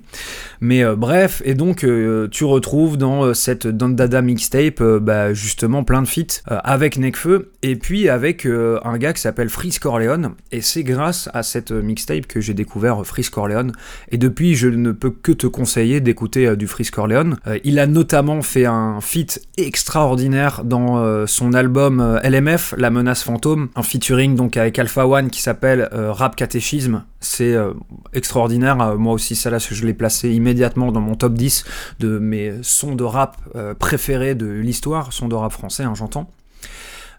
Mais 0.62 0.84
euh, 0.84 0.96
bref, 0.96 1.42
et 1.46 1.54
donc 1.54 1.86
tu 2.32 2.44
retrouves 2.44 2.98
dans 2.98 3.34
cette 3.34 3.68
Don 3.68 3.90
Dada 3.90 4.22
mixtape 4.22 4.82
bah, 5.02 5.34
justement 5.34 5.84
plein 5.84 6.02
de 6.02 6.08
feats 6.08 6.42
avec 6.46 6.98
Nekfeu 6.98 7.52
et 7.62 7.76
puis 7.76 8.10
avec 8.10 8.46
un 8.46 8.98
gars 8.98 9.14
qui 9.14 9.22
s'appelle 9.22 9.50
Freeze 9.50 9.80
Corleone. 9.80 10.32
Et 10.52 10.62
c'est 10.62 10.84
grâce 10.84 11.30
à 11.34 11.44
cette 11.44 11.72
mixtape 11.72 12.26
que 12.28 12.42
j'ai 12.42 12.54
découvert 12.54 13.06
Freeze 13.06 13.30
Corleone. 13.30 13.74
Et 14.12 14.18
depuis, 14.18 14.56
je 14.56 14.68
ne 14.68 14.92
peux 14.92 15.12
que 15.12 15.32
te 15.32 15.48
conseiller 15.48 16.00
d'écouter 16.00 16.56
du 16.56 16.68
Freeze 16.68 16.92
Corleone. 16.92 17.38
Il 17.64 17.80
a 17.80 17.88
notamment 17.88 18.42
fait 18.42 18.66
un 18.66 19.00
feat 19.02 19.42
extraordinaire 19.58 20.64
dans 20.64 21.26
son 21.28 21.54
album 21.54 22.20
LMF, 22.24 22.74
La 22.78 22.90
menace 22.90 23.24
fantôme, 23.24 23.70
un 23.76 23.84
featuring 23.84 24.36
donc 24.36 24.58
avec 24.58 24.80
Alpha 24.80 25.08
One 25.08 25.30
qui 25.30 25.42
s'appelle 25.42 25.57
euh, 25.64 26.12
Rap 26.12 26.36
Catéchisme. 26.36 27.04
C'est 27.20 27.54
euh, 27.54 27.74
extraordinaire. 28.14 28.80
Euh, 28.82 28.98
moi 28.98 29.14
aussi, 29.14 29.36
ça 29.36 29.50
là, 29.50 29.58
je 29.60 29.86
l'ai 29.86 29.94
placé 29.94 30.32
immédiatement 30.32 30.92
dans 30.92 31.02
mon 31.02 31.16
top 31.16 31.34
10 31.34 31.66
de 32.00 32.20
mes 32.20 32.54
sons 32.62 32.96
de 32.96 33.04
rap 33.04 33.38
préférés 33.80 34.36
de 34.36 34.48
l'histoire, 34.48 35.14
sons 35.14 35.28
de 35.28 35.36
rap 35.36 35.52
français, 35.52 35.84
hein, 35.84 35.94
j'entends. 35.96 36.30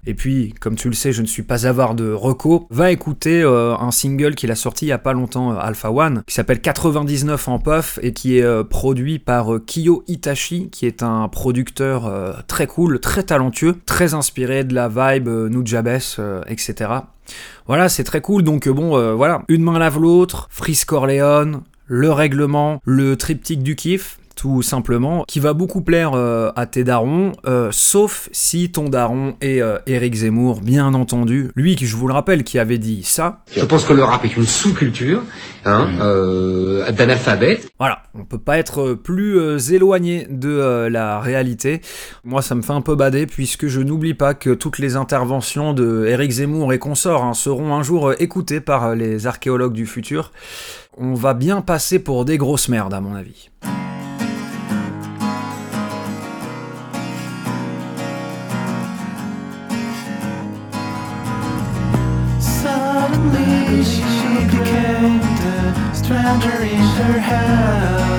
Et 0.06 0.14
puis, 0.14 0.54
comme 0.60 0.76
tu 0.76 0.88
le 0.88 0.94
sais, 0.94 1.12
je 1.12 1.22
ne 1.22 1.26
suis 1.26 1.42
pas 1.42 1.66
avare 1.66 1.94
de 1.94 2.12
reco. 2.12 2.66
Va 2.70 2.90
écouter 2.90 3.42
euh, 3.42 3.76
un 3.76 3.90
single 3.90 4.34
qu'il 4.34 4.50
a 4.50 4.54
sorti 4.54 4.86
il 4.86 4.88
y 4.88 4.92
a 4.92 4.98
pas 4.98 5.12
longtemps, 5.12 5.52
euh, 5.52 5.58
Alpha 5.58 5.90
One, 5.90 6.22
qui 6.26 6.34
s'appelle 6.34 6.60
99 6.60 7.48
en 7.48 7.58
puff 7.58 7.98
et 8.02 8.12
qui 8.12 8.38
est 8.38 8.42
euh, 8.42 8.64
produit 8.64 9.18
par 9.18 9.54
euh, 9.54 9.58
Kiyo 9.58 10.04
Itachi, 10.06 10.70
qui 10.70 10.86
est 10.86 11.02
un 11.02 11.28
producteur 11.28 12.10
très 12.46 12.66
cool, 12.66 13.00
très 13.00 13.22
talentueux, 13.22 13.76
très 13.86 14.14
inspiré 14.14 14.64
de 14.64 14.74
la 14.74 14.88
vibe 14.88 15.28
Nujabes, 15.28 15.88
etc. 16.46 16.74
Voilà, 17.66 17.88
c'est 17.88 18.04
très 18.04 18.20
cool. 18.20 18.42
Donc 18.42 18.68
bon, 18.68 19.14
voilà, 19.14 19.42
une 19.48 19.62
main 19.62 19.78
lave 19.78 20.00
l'autre, 20.00 20.48
Freeze 20.50 20.84
Corleone, 20.84 21.62
le 21.86 22.12
règlement, 22.12 22.80
le 22.84 23.16
triptyque 23.16 23.62
du 23.62 23.76
kiff 23.76 24.18
tout 24.38 24.62
simplement, 24.62 25.24
qui 25.26 25.40
va 25.40 25.52
beaucoup 25.52 25.80
plaire 25.82 26.12
euh, 26.14 26.52
à 26.54 26.66
tes 26.66 26.84
darons, 26.84 27.32
euh, 27.44 27.70
sauf 27.72 28.28
si 28.30 28.70
ton 28.70 28.88
daron 28.88 29.34
est 29.40 29.60
euh, 29.60 29.78
Eric 29.88 30.14
Zemmour, 30.14 30.60
bien 30.60 30.94
entendu. 30.94 31.50
Lui, 31.56 31.74
qui 31.74 31.86
je 31.86 31.96
vous 31.96 32.06
le 32.06 32.14
rappelle, 32.14 32.44
qui 32.44 32.60
avait 32.60 32.78
dit 32.78 33.02
ça. 33.02 33.40
Je 33.50 33.64
pense 33.64 33.84
que 33.84 33.92
le 33.92 34.04
rap 34.04 34.24
est 34.24 34.36
une 34.36 34.46
sous-culture 34.46 35.22
hein, 35.64 35.88
euh, 36.00 36.88
d'analphabètes. 36.92 37.68
Voilà, 37.80 38.04
on 38.14 38.24
peut 38.24 38.38
pas 38.38 38.58
être 38.58 38.94
plus 38.94 39.40
euh, 39.40 39.58
éloigné 39.58 40.28
de 40.30 40.50
euh, 40.50 40.88
la 40.88 41.18
réalité. 41.18 41.80
Moi, 42.22 42.40
ça 42.40 42.54
me 42.54 42.62
fait 42.62 42.72
un 42.72 42.80
peu 42.80 42.94
bader, 42.94 43.26
puisque 43.26 43.66
je 43.66 43.80
n'oublie 43.80 44.14
pas 44.14 44.34
que 44.34 44.50
toutes 44.50 44.78
les 44.78 44.94
interventions 44.94 45.72
de 45.72 46.06
Eric 46.06 46.30
Zemmour 46.30 46.72
et 46.72 46.78
consorts 46.78 47.24
hein, 47.24 47.34
seront 47.34 47.74
un 47.74 47.82
jour 47.82 48.10
euh, 48.10 48.14
écoutées 48.20 48.60
par 48.60 48.84
euh, 48.84 48.94
les 48.94 49.26
archéologues 49.26 49.72
du 49.72 49.86
futur. 49.86 50.30
On 50.96 51.14
va 51.14 51.34
bien 51.34 51.60
passer 51.60 51.98
pour 51.98 52.24
des 52.24 52.38
grosses 52.38 52.68
merdes, 52.68 52.94
à 52.94 53.00
mon 53.00 53.16
avis. 53.16 53.50
Stranger 66.28 66.62
in 66.62 66.78
her 66.78 67.18
house. 67.18 68.12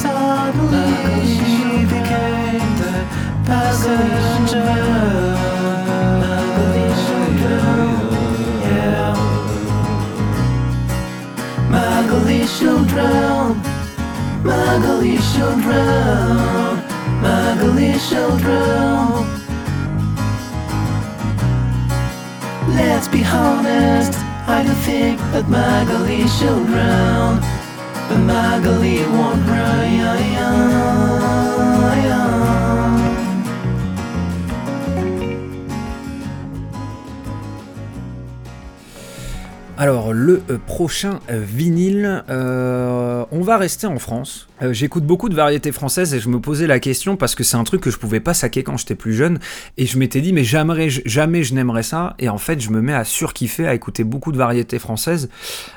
Suddenly 0.00 1.26
she 1.26 1.84
became 1.86 2.70
the 2.78 2.94
passenger. 3.46 4.70
Yeah. 8.70 9.14
Magali 11.68 12.46
she'll 12.46 12.84
drown. 12.84 13.60
Magali 14.44 15.16
she'll 15.18 15.56
drown. 15.60 16.76
Magali 17.22 17.98
she'll 17.98 18.36
drown. 18.38 19.21
Let's 23.02 23.12
be 23.12 23.24
honest, 23.24 24.16
I 24.46 24.62
do 24.62 24.70
think 24.86 25.18
that 25.32 25.48
Magali 25.48 26.22
she'll 26.28 26.64
drown. 26.66 27.40
But 28.08 28.18
Magali 28.18 29.00
won't 29.10 29.44
drown. 29.44 29.72
Alors, 39.82 40.12
le 40.12 40.44
euh, 40.48 40.58
prochain 40.64 41.18
euh, 41.28 41.40
vinyle, 41.42 42.22
euh, 42.30 43.24
on 43.32 43.40
va 43.40 43.56
rester 43.56 43.88
en 43.88 43.98
France. 43.98 44.46
Euh, 44.62 44.72
J'écoute 44.72 45.04
beaucoup 45.04 45.28
de 45.28 45.34
variétés 45.34 45.72
françaises 45.72 46.14
et 46.14 46.20
je 46.20 46.28
me 46.28 46.40
posais 46.40 46.66
la 46.66 46.78
question 46.78 47.16
parce 47.16 47.34
que 47.34 47.44
c'est 47.44 47.56
un 47.56 47.64
truc 47.64 47.80
que 47.80 47.90
je 47.90 47.98
pouvais 47.98 48.20
pas 48.20 48.34
saquer 48.34 48.62
quand 48.62 48.76
j'étais 48.76 48.94
plus 48.94 49.14
jeune. 49.14 49.38
Et 49.76 49.86
je 49.86 49.98
m'étais 49.98 50.20
dit, 50.20 50.32
mais 50.32 50.44
jamais, 50.44 50.88
jamais 50.88 51.42
je 51.42 51.54
n'aimerais 51.54 51.82
ça. 51.82 52.14
Et 52.18 52.28
en 52.28 52.38
fait, 52.38 52.60
je 52.60 52.70
me 52.70 52.80
mets 52.80 52.94
à 52.94 53.04
surkiffer, 53.04 53.66
à 53.66 53.74
écouter 53.74 54.04
beaucoup 54.04 54.32
de 54.32 54.38
variétés 54.38 54.78
françaises. 54.78 55.28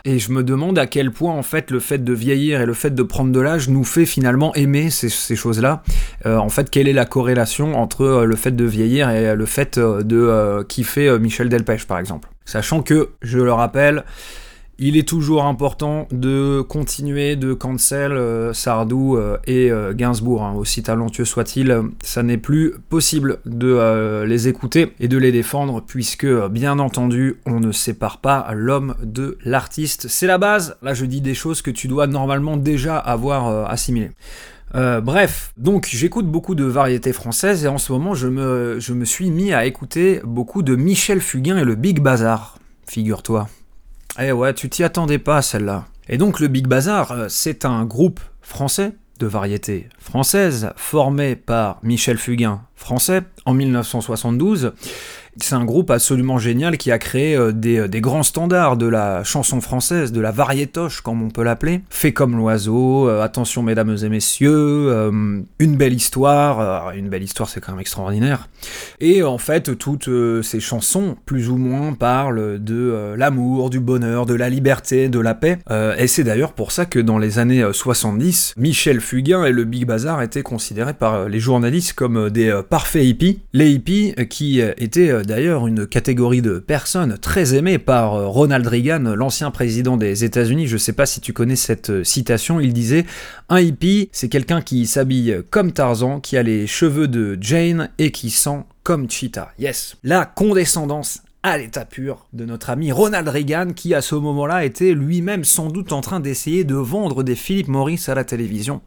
Et 0.03 0.19
je 0.19 0.31
me 0.31 0.43
demande 0.43 0.77
à 0.77 0.87
quel 0.87 1.11
point, 1.11 1.33
en 1.33 1.43
fait, 1.43 1.71
le 1.71 1.79
fait 1.79 2.03
de 2.03 2.13
vieillir 2.13 2.61
et 2.61 2.65
le 2.65 2.73
fait 2.73 2.93
de 2.93 3.03
prendre 3.03 3.31
de 3.31 3.39
l'âge 3.39 3.69
nous 3.69 3.83
fait 3.83 4.05
finalement 4.05 4.53
aimer 4.55 4.89
ces, 4.89 5.35
choses-là. 5.35 5.83
Euh, 6.25 6.37
en 6.37 6.49
fait, 6.49 6.69
quelle 6.69 6.87
est 6.87 6.93
la 6.93 7.05
corrélation 7.05 7.75
entre 7.75 8.01
euh, 8.01 8.25
le 8.25 8.35
fait 8.35 8.55
de 8.55 8.65
vieillir 8.65 9.09
et 9.09 9.35
le 9.35 9.45
fait 9.45 9.79
de 9.79 10.63
kiffer 10.63 11.17
Michel 11.19 11.49
Delpech, 11.49 11.85
par 11.85 11.99
exemple? 11.99 12.29
Sachant 12.45 12.81
que, 12.81 13.09
je 13.21 13.39
le 13.39 13.51
rappelle, 13.51 14.03
il 14.77 14.97
est 14.97 15.07
toujours 15.07 15.45
important 15.45 16.07
de 16.11 16.61
continuer 16.61 17.35
de 17.35 17.53
cancel 17.53 18.11
euh, 18.11 18.51
Sardou 18.51 19.15
euh, 19.15 19.37
et 19.47 19.71
euh, 19.71 19.93
Gainsbourg, 19.93 20.43
hein. 20.43 20.53
aussi 20.55 20.83
talentueux 20.83 21.23
soit-il, 21.23 21.81
ça 22.03 22.23
n'est 22.23 22.37
plus 22.37 22.73
possible 22.89 23.39
de 23.45 24.23
les 24.25 24.47
écouter 24.47 24.93
et 24.99 25.07
de 25.07 25.17
les 25.17 25.31
défendre, 25.31 25.81
puisque 25.81 26.27
bien 26.47 26.79
entendu, 26.79 27.37
on 27.45 27.59
ne 27.59 27.71
sépare 27.71 28.19
pas 28.19 28.47
l'homme 28.53 28.95
de 29.03 29.37
l'artiste. 29.43 30.07
C'est 30.09 30.27
la 30.27 30.37
base, 30.37 30.77
là 30.81 30.93
je 30.93 31.05
dis 31.05 31.21
des 31.21 31.33
choses 31.33 31.61
que 31.61 31.71
tu 31.71 31.87
dois 31.87 32.07
normalement 32.07 32.57
déjà 32.57 32.97
avoir 32.97 33.69
assimilées. 33.69 34.11
bref, 34.73 35.53
donc 35.57 35.87
j'écoute 35.91 36.27
beaucoup 36.27 36.55
de 36.55 36.65
variétés 36.65 37.13
françaises 37.13 37.65
et 37.65 37.67
en 37.67 37.77
ce 37.77 37.91
moment 37.91 38.13
je 38.13 38.27
me, 38.27 38.77
je 38.79 38.93
me 38.93 39.05
suis 39.05 39.31
mis 39.31 39.53
à 39.53 39.65
écouter 39.65 40.21
beaucoup 40.23 40.63
de 40.63 40.75
Michel 40.75 41.21
Fugain 41.21 41.57
et 41.57 41.63
le 41.63 41.75
Big 41.75 41.99
Bazar, 42.01 42.57
figure-toi. 42.87 43.47
Eh 44.17 44.31
ouais, 44.31 44.53
tu 44.53 44.69
t'y 44.69 44.83
attendais 44.83 45.19
pas 45.19 45.41
celle-là. 45.41 45.87
Et 46.07 46.17
donc 46.17 46.39
le 46.39 46.47
Big 46.47 46.67
Bazar, 46.67 47.11
euh, 47.11 47.25
c'est 47.27 47.65
un 47.65 47.83
groupe 47.83 48.21
français 48.41 48.93
de 49.19 49.27
variété 49.27 49.89
française 49.99 50.71
formé 50.77 51.35
par 51.35 51.79
Michel 51.83 52.17
Fugain, 52.17 52.61
français, 52.75 53.23
en 53.45 53.53
1972 53.53 54.73
c'est 55.37 55.55
un 55.55 55.65
groupe 55.65 55.91
absolument 55.91 56.37
génial 56.37 56.77
qui 56.77 56.91
a 56.91 56.99
créé 56.99 57.35
euh, 57.35 57.51
euh, 57.65 57.87
des, 57.87 58.01
grands 58.01 58.23
standards 58.23 58.77
de 58.77 58.87
la 58.87 59.23
chanson 59.23 59.59
française, 59.59 60.11
de 60.11 60.21
la 60.21 60.31
variétoche 60.31 61.01
comme 61.01 61.21
on 61.21 61.29
peut 61.29 61.43
l'appeler. 61.43 61.81
Fait 61.89 62.13
comme 62.13 62.37
l'oiseau, 62.37 63.09
euh, 63.09 63.21
attention 63.21 63.61
mesdames 63.61 63.97
et 64.01 64.09
messieurs, 64.09 64.91
une 65.59 65.77
belle 65.77 65.93
histoire, 65.93 66.91
une 66.91 67.09
belle 67.09 67.23
histoire 67.23 67.49
c'est 67.49 67.59
quand 67.59 67.73
même 67.73 67.81
extraordinaire. 67.81 68.47
Et 68.99 69.23
en 69.23 69.37
fait 69.37 69.77
toutes 69.77 70.09
ces 70.41 70.59
chansons 70.59 71.17
plus 71.25 71.49
ou 71.49 71.57
moins 71.57 71.93
parlent 71.93 72.63
de 72.63 73.13
l'amour, 73.17 73.69
du 73.69 73.79
bonheur, 73.79 74.25
de 74.25 74.33
la 74.33 74.49
liberté, 74.49 75.09
de 75.09 75.19
la 75.19 75.33
paix. 75.33 75.57
et 75.97 76.07
c'est 76.07 76.23
d'ailleurs 76.23 76.53
pour 76.53 76.71
ça 76.71 76.85
que 76.85 76.99
dans 76.99 77.17
les 77.17 77.39
années 77.39 77.65
70, 77.71 78.53
Michel 78.57 79.01
Fugain 79.01 79.45
et 79.45 79.51
le 79.51 79.63
Big 79.63 79.85
Bazar 79.85 80.21
étaient 80.21 80.43
considérés 80.43 80.93
par 80.93 81.27
les 81.27 81.39
journalistes 81.39 81.93
comme 81.93 82.29
des 82.29 82.61
parfaits 82.69 83.05
hippies. 83.05 83.41
Les 83.53 83.71
hippies 83.71 84.13
qui 84.29 84.59
étaient 84.59 85.24
d'ailleurs 85.25 85.67
une 85.67 85.87
catégorie 85.87 86.41
de 86.41 86.59
personnes 86.59 87.17
très 87.17 87.55
aimées 87.55 87.77
par 87.77 88.15
euh, 88.15 88.27
Ronald 88.27 88.65
Reagan, 88.67 89.15
l'ancien 89.15 89.51
président 89.51 89.97
des 89.97 90.23
États-Unis. 90.23 90.67
Je 90.67 90.77
sais 90.77 90.93
pas 90.93 91.05
si 91.05 91.21
tu 91.21 91.33
connais 91.33 91.55
cette 91.55 91.89
euh, 91.89 92.03
citation, 92.03 92.59
il 92.59 92.73
disait 92.73 93.05
Un 93.49 93.59
hippie, 93.59 94.09
c'est 94.11 94.29
quelqu'un 94.29 94.61
qui 94.61 94.85
s'habille 94.85 95.41
comme 95.49 95.71
Tarzan, 95.71 96.19
qui 96.19 96.37
a 96.37 96.43
les 96.43 96.67
cheveux 96.67 97.07
de 97.07 97.37
Jane 97.39 97.89
et 97.97 98.11
qui 98.11 98.29
sent 98.29 98.63
comme 98.83 99.09
Cheetah. 99.09 99.51
Yes. 99.59 99.97
La 100.03 100.25
condescendance 100.25 101.21
à 101.45 101.59
l'état 101.59 101.85
pur 101.85 102.25
de 102.33 102.43
notre 102.43 102.71
ami 102.71 102.91
Ronald 102.91 103.27
Reagan 103.27 103.73
qui 103.75 103.93
à 103.93 104.01
ce 104.01 104.15
moment-là 104.15 104.65
était 104.65 104.93
lui-même 104.93 105.43
sans 105.43 105.67
doute 105.67 105.91
en 105.91 106.01
train 106.01 106.19
d'essayer 106.19 106.63
de 106.63 106.73
vendre 106.73 107.21
des 107.21 107.35
Philip 107.35 107.67
Morris 107.67 108.03
à 108.07 108.15
la 108.15 108.23
télévision. 108.23 108.81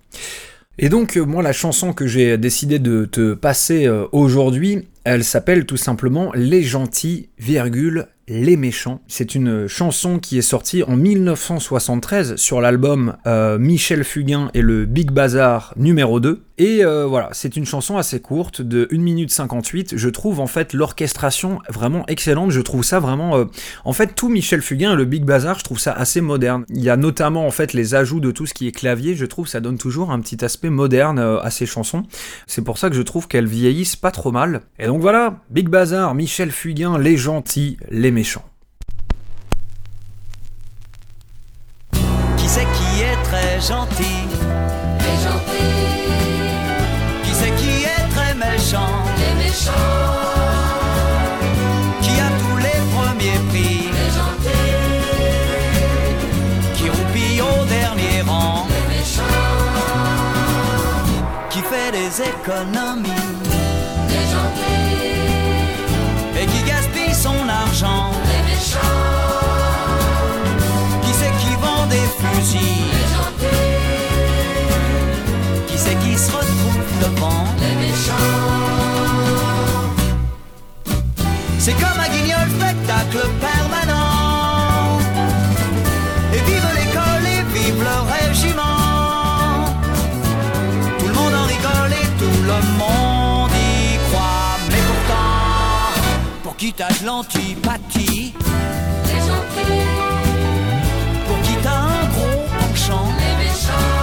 Et 0.79 0.89
donc 0.89 1.17
moi 1.17 1.41
la 1.41 1.53
chanson 1.53 1.93
que 1.93 2.09
j'ai 2.09 2.37
décidé 2.37 2.81
de 2.81 3.05
te 3.05 3.35
passer 3.35 3.87
euh, 3.87 4.07
aujourd'hui, 4.11 4.89
elle 5.11 5.25
s'appelle 5.25 5.65
tout 5.65 5.79
simplement 5.79 6.33
Les 6.35 6.63
gentils, 6.63 7.31
virgule, 7.39 8.09
les 8.29 8.59
méchants. 8.59 9.01
C'est 9.09 9.35
une 9.35 9.67
chanson 9.67 10.19
qui 10.19 10.37
est 10.37 10.43
sortie 10.43 10.83
en 10.83 10.97
1973 10.97 12.37
sur 12.37 12.61
l'album 12.61 13.17
euh, 13.27 13.59
Michel 13.59 14.05
Fugain 14.05 14.51
et 14.53 14.61
le 14.61 14.85
Big 14.85 15.11
Bazar 15.11 15.73
numéro 15.79 16.21
2. 16.21 16.43
Et 16.59 16.85
euh, 16.85 17.07
voilà, 17.07 17.29
c'est 17.33 17.57
une 17.57 17.65
chanson 17.65 17.97
assez 17.97 18.21
courte 18.21 18.63
de 18.63 18.89
1 18.93 18.99
minute 18.99 19.31
58. 19.31 19.97
Je 19.97 20.09
trouve 20.09 20.41
en 20.41 20.49
fait 20.49 20.73
l'orchestration 20.73 21.61
vraiment 21.69 22.05
excellente. 22.09 22.51
Je 22.51 22.61
trouve 22.61 22.83
ça 22.83 22.99
vraiment. 22.99 23.37
Euh, 23.37 23.45
en 23.85 23.93
fait, 23.93 24.15
tout 24.17 24.29
Michel 24.29 24.61
Fugain 24.61 24.93
et 24.93 24.97
le 24.97 25.05
Big 25.05 25.25
Bazar, 25.25 25.61
je 25.61 25.65
trouve 25.65 25.79
ça 25.79 25.93
assez 25.93 26.21
moderne. 26.21 26.65
Il 26.71 26.83
y 26.83 26.91
a 26.91 26.97
notamment 26.97 27.47
en 27.47 27.53
fait 27.53 27.73
les 27.75 27.95
ajouts 27.95 28.19
de 28.19 28.33
tout 28.33 28.45
ce 28.45 28.55
qui 28.55 28.67
est 28.67 28.73
clavier. 28.73 29.15
Je 29.15 29.25
trouve 29.25 29.47
ça 29.47 29.61
donne 29.61 29.79
toujours 29.79 30.11
un 30.11 30.19
petit 30.21 30.45
aspect 30.45 30.71
moderne 30.71 31.21
à 31.21 31.51
ces 31.51 31.67
chansons. 31.67 32.03
C'est 32.49 32.63
pour 32.63 32.77
ça 32.77 32.91
que 32.91 32.97
je 32.97 33.03
trouve 33.03 33.29
qu'elles 33.29 33.47
vieillissent 33.47 33.97
pas 33.97 34.11
trop 34.11 34.33
mal. 34.33 34.63
Et 34.81 34.87
donc 34.87 35.01
voilà, 35.01 35.37
Big 35.51 35.69
Bazar, 35.69 36.15
Michel 36.17 36.51
Fugain, 36.51 36.99
les 36.99 37.17
gentils, 37.17 37.77
les 37.89 38.11
méchants. 38.11 38.45
Qui 41.93 42.49
c'est 42.49 42.65
qui 42.65 43.03
est 43.03 43.23
très 43.23 43.61
gentil? 43.61 44.27
Les 44.99 45.25
gentils. 45.25 45.58
Les 48.71 48.75
méchants. 49.43 49.73
Qui 52.03 52.21
a 52.21 52.29
tous 52.39 52.59
les 52.59 52.81
premiers 52.95 53.41
prix 53.49 53.89
Les 53.99 54.11
gentils. 54.19 54.77
Qui 56.75 56.91
roupille 56.91 57.41
au 57.41 57.65
dernier 57.65 58.21
rang 58.27 58.67
Les 58.69 58.87
méchants. 58.95 59.23
Qui 61.49 61.61
fait 61.61 61.93
des 61.93 62.21
économies 62.21 63.09
Les 64.11 64.27
gentils. 64.35 65.17
Et 66.39 66.45
qui 66.45 66.63
gaspille 66.69 67.15
son 67.15 67.49
argent 67.49 68.11
Les 68.27 68.43
méchants. 68.53 69.07
Qui 71.05 71.13
c'est 71.15 71.35
qui 71.41 71.55
vend 71.63 71.87
des 71.87 72.07
fusils 72.19 73.08
de 97.55 97.67
l'antipathie 97.67 98.35
Les 99.05 99.21
gentils. 99.21 99.87
Pour 101.27 101.41
qui 101.43 101.55
t'as 101.63 101.71
un 101.71 102.05
gros 102.15 102.45
penchant 102.59 103.09
Les 103.19 103.35
méchants. 103.45 103.99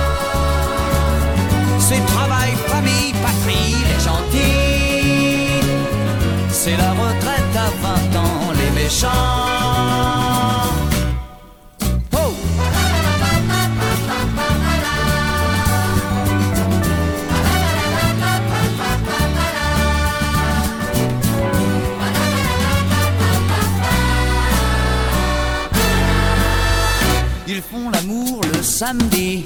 C'est 1.80 2.06
travail, 2.06 2.52
famille, 2.68 3.14
patrie, 3.24 3.76
les 3.90 4.02
gentils. 4.04 5.62
C'est 6.50 6.78
la 6.78 6.92
retraite 6.92 7.56
à 7.56 7.70
20 8.14 8.20
ans, 8.20 8.52
les 8.54 8.72
méchants. 8.82 10.35
Samedi. 28.76 29.42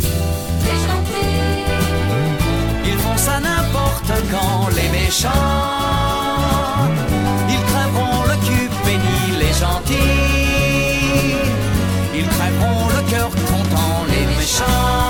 Ils 2.83 2.97
font 3.03 3.17
ça 3.17 3.39
n'importe 3.39 4.11
quand, 4.31 4.69
les 4.75 4.89
méchants. 4.89 5.29
Ils 7.53 7.63
crèveront 7.71 8.23
le 8.31 8.35
cul 8.47 8.67
béni, 8.85 9.21
les 9.41 9.53
gentils. 9.63 9.95
Ils 12.15 12.27
crèveront 12.35 12.87
le 12.95 13.01
cœur 13.11 13.29
content, 13.51 13.97
les 14.11 14.25
méchants. 14.35 15.08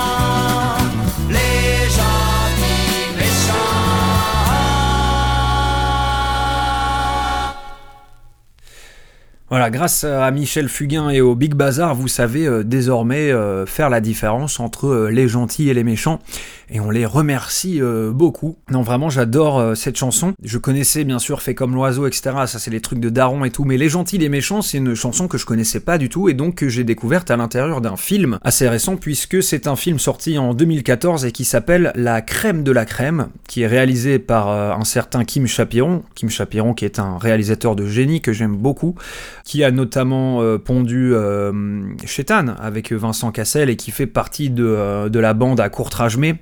Voilà, 9.50 9.68
grâce 9.68 10.04
à 10.04 10.30
Michel 10.30 10.68
Fugain 10.68 11.10
et 11.10 11.20
au 11.20 11.34
Big 11.34 11.54
Bazar, 11.54 11.96
vous 11.96 12.06
savez 12.06 12.46
euh, 12.46 12.62
désormais 12.62 13.32
euh, 13.32 13.66
faire 13.66 13.90
la 13.90 14.00
différence 14.00 14.60
entre 14.60 14.86
euh, 14.86 15.10
les 15.10 15.26
gentils 15.26 15.68
et 15.68 15.74
les 15.74 15.82
méchants. 15.82 16.20
Et 16.72 16.78
on 16.78 16.88
les 16.88 17.04
remercie 17.04 17.80
beaucoup. 18.12 18.56
Non, 18.70 18.82
vraiment, 18.82 19.10
j'adore 19.10 19.76
cette 19.76 19.96
chanson. 19.96 20.34
Je 20.40 20.56
connaissais 20.56 21.02
bien 21.02 21.18
sûr 21.18 21.42
Fait 21.42 21.52
comme 21.52 21.74
l'oiseau, 21.74 22.06
etc. 22.06 22.30
Ça, 22.46 22.60
c'est 22.60 22.70
les 22.70 22.80
trucs 22.80 23.00
de 23.00 23.08
Daron 23.08 23.44
et 23.44 23.50
tout. 23.50 23.64
Mais 23.64 23.76
Les 23.76 23.88
gentils, 23.88 24.18
les 24.18 24.28
méchants, 24.28 24.62
c'est 24.62 24.78
une 24.78 24.94
chanson 24.94 25.26
que 25.26 25.36
je 25.36 25.44
connaissais 25.44 25.80
pas 25.80 25.98
du 25.98 26.08
tout 26.08 26.28
et 26.28 26.32
donc 26.32 26.54
que 26.54 26.68
j'ai 26.68 26.84
découverte 26.84 27.32
à 27.32 27.36
l'intérieur 27.36 27.80
d'un 27.80 27.96
film 27.96 28.38
assez 28.42 28.68
récent 28.68 28.94
puisque 28.94 29.42
c'est 29.42 29.66
un 29.66 29.74
film 29.74 29.98
sorti 29.98 30.38
en 30.38 30.54
2014 30.54 31.24
et 31.24 31.32
qui 31.32 31.44
s'appelle 31.44 31.90
La 31.96 32.22
crème 32.22 32.62
de 32.62 32.70
la 32.70 32.84
crème, 32.84 33.30
qui 33.48 33.62
est 33.62 33.66
réalisé 33.66 34.20
par 34.20 34.48
un 34.48 34.84
certain 34.84 35.24
Kim 35.24 35.48
Chapiron. 35.48 36.04
Kim 36.14 36.30
Chapiron 36.30 36.72
qui 36.72 36.84
est 36.84 37.00
un 37.00 37.18
réalisateur 37.18 37.74
de 37.74 37.84
génie 37.84 38.20
que 38.20 38.32
j'aime 38.32 38.54
beaucoup, 38.54 38.94
qui 39.44 39.64
a 39.64 39.70
notamment 39.70 40.42
euh, 40.42 40.58
pondu 40.58 41.14
euh, 41.14 41.52
Chétan 42.04 42.48
avec 42.58 42.92
Vincent 42.92 43.32
Cassel 43.32 43.70
et 43.70 43.76
qui 43.76 43.90
fait 43.90 44.06
partie 44.06 44.50
de, 44.50 44.64
euh, 44.64 45.08
la 45.12 45.34
bande 45.34 45.60
à 45.60 45.68
Courtrajmé 45.68 46.36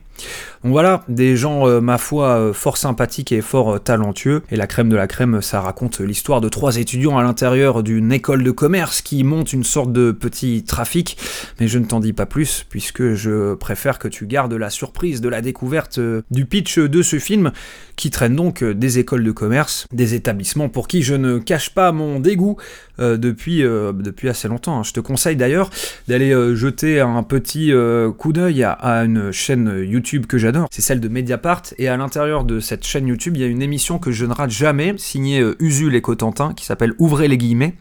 Donc 0.64 0.72
voilà, 0.72 1.04
des 1.08 1.36
gens, 1.36 1.68
euh, 1.68 1.80
ma 1.80 1.98
foi, 1.98 2.28
euh, 2.38 2.52
fort 2.52 2.76
sympathiques 2.76 3.30
et 3.30 3.40
fort 3.40 3.74
euh, 3.74 3.78
talentueux. 3.78 4.42
Et 4.50 4.56
la 4.56 4.66
crème 4.66 4.88
de 4.88 4.96
la 4.96 5.06
crème, 5.06 5.40
ça 5.40 5.60
raconte 5.60 6.00
l'histoire 6.00 6.40
de 6.40 6.48
trois 6.48 6.76
étudiants 6.78 7.16
à 7.16 7.22
l'intérieur 7.22 7.82
d'une 7.82 8.10
école 8.12 8.42
de 8.42 8.50
commerce 8.50 9.00
qui 9.00 9.22
montent 9.22 9.52
une 9.52 9.62
sorte 9.62 9.92
de 9.92 10.10
petit 10.10 10.64
trafic. 10.64 11.16
Mais 11.60 11.68
je 11.68 11.78
ne 11.78 11.84
t'en 11.84 12.00
dis 12.00 12.12
pas 12.12 12.26
plus, 12.26 12.66
puisque 12.68 13.14
je 13.14 13.54
préfère 13.54 13.98
que 13.98 14.08
tu 14.08 14.26
gardes 14.26 14.52
la 14.52 14.70
surprise 14.70 15.20
de 15.20 15.28
la 15.28 15.42
découverte 15.42 16.00
du 16.30 16.44
pitch 16.44 16.78
de 16.78 17.02
ce 17.02 17.18
film, 17.18 17.52
qui 17.96 18.10
traîne 18.10 18.34
donc 18.34 18.64
des 18.64 18.98
écoles 18.98 19.24
de 19.24 19.32
commerce, 19.32 19.86
des 19.92 20.14
établissements 20.14 20.68
pour 20.68 20.88
qui 20.88 21.02
je 21.02 21.14
ne 21.14 21.38
cache 21.38 21.70
pas 21.70 21.92
mon 21.92 22.20
dégoût 22.20 22.56
depuis, 22.98 23.64
assez 24.28 24.48
longtemps. 24.48 24.80
hein. 24.80 24.82
Je 24.82 24.92
te 24.92 25.00
conseille 25.00 25.36
d'ailleurs 25.36 25.70
d'aller 26.08 26.32
jeter 26.56 27.00
un 27.00 27.22
petit 27.22 27.72
coup 28.18 28.32
d'œil 28.32 28.64
à 28.64 29.04
une 29.04 29.30
chaîne 29.32 29.84
YouTube 29.84 30.07
que 30.26 30.38
j'adore, 30.38 30.68
c'est 30.70 30.82
celle 30.82 31.00
de 31.00 31.08
Mediapart, 31.08 31.62
et 31.76 31.88
à 31.88 31.96
l'intérieur 31.96 32.44
de 32.44 32.60
cette 32.60 32.84
chaîne 32.84 33.06
YouTube, 33.06 33.36
il 33.36 33.40
y 33.40 33.44
a 33.44 33.48
une 33.48 33.62
émission 33.62 33.98
que 33.98 34.10
je 34.10 34.24
ne 34.24 34.32
rate 34.32 34.50
jamais, 34.50 34.94
signée 34.96 35.40
euh, 35.40 35.56
Usul 35.60 35.94
et 35.94 36.00
Cotentin, 36.00 36.54
qui 36.54 36.64
s'appelle 36.64 36.94
Ouvrez 36.98 37.28
les 37.28 37.36
guillemets. 37.36 37.74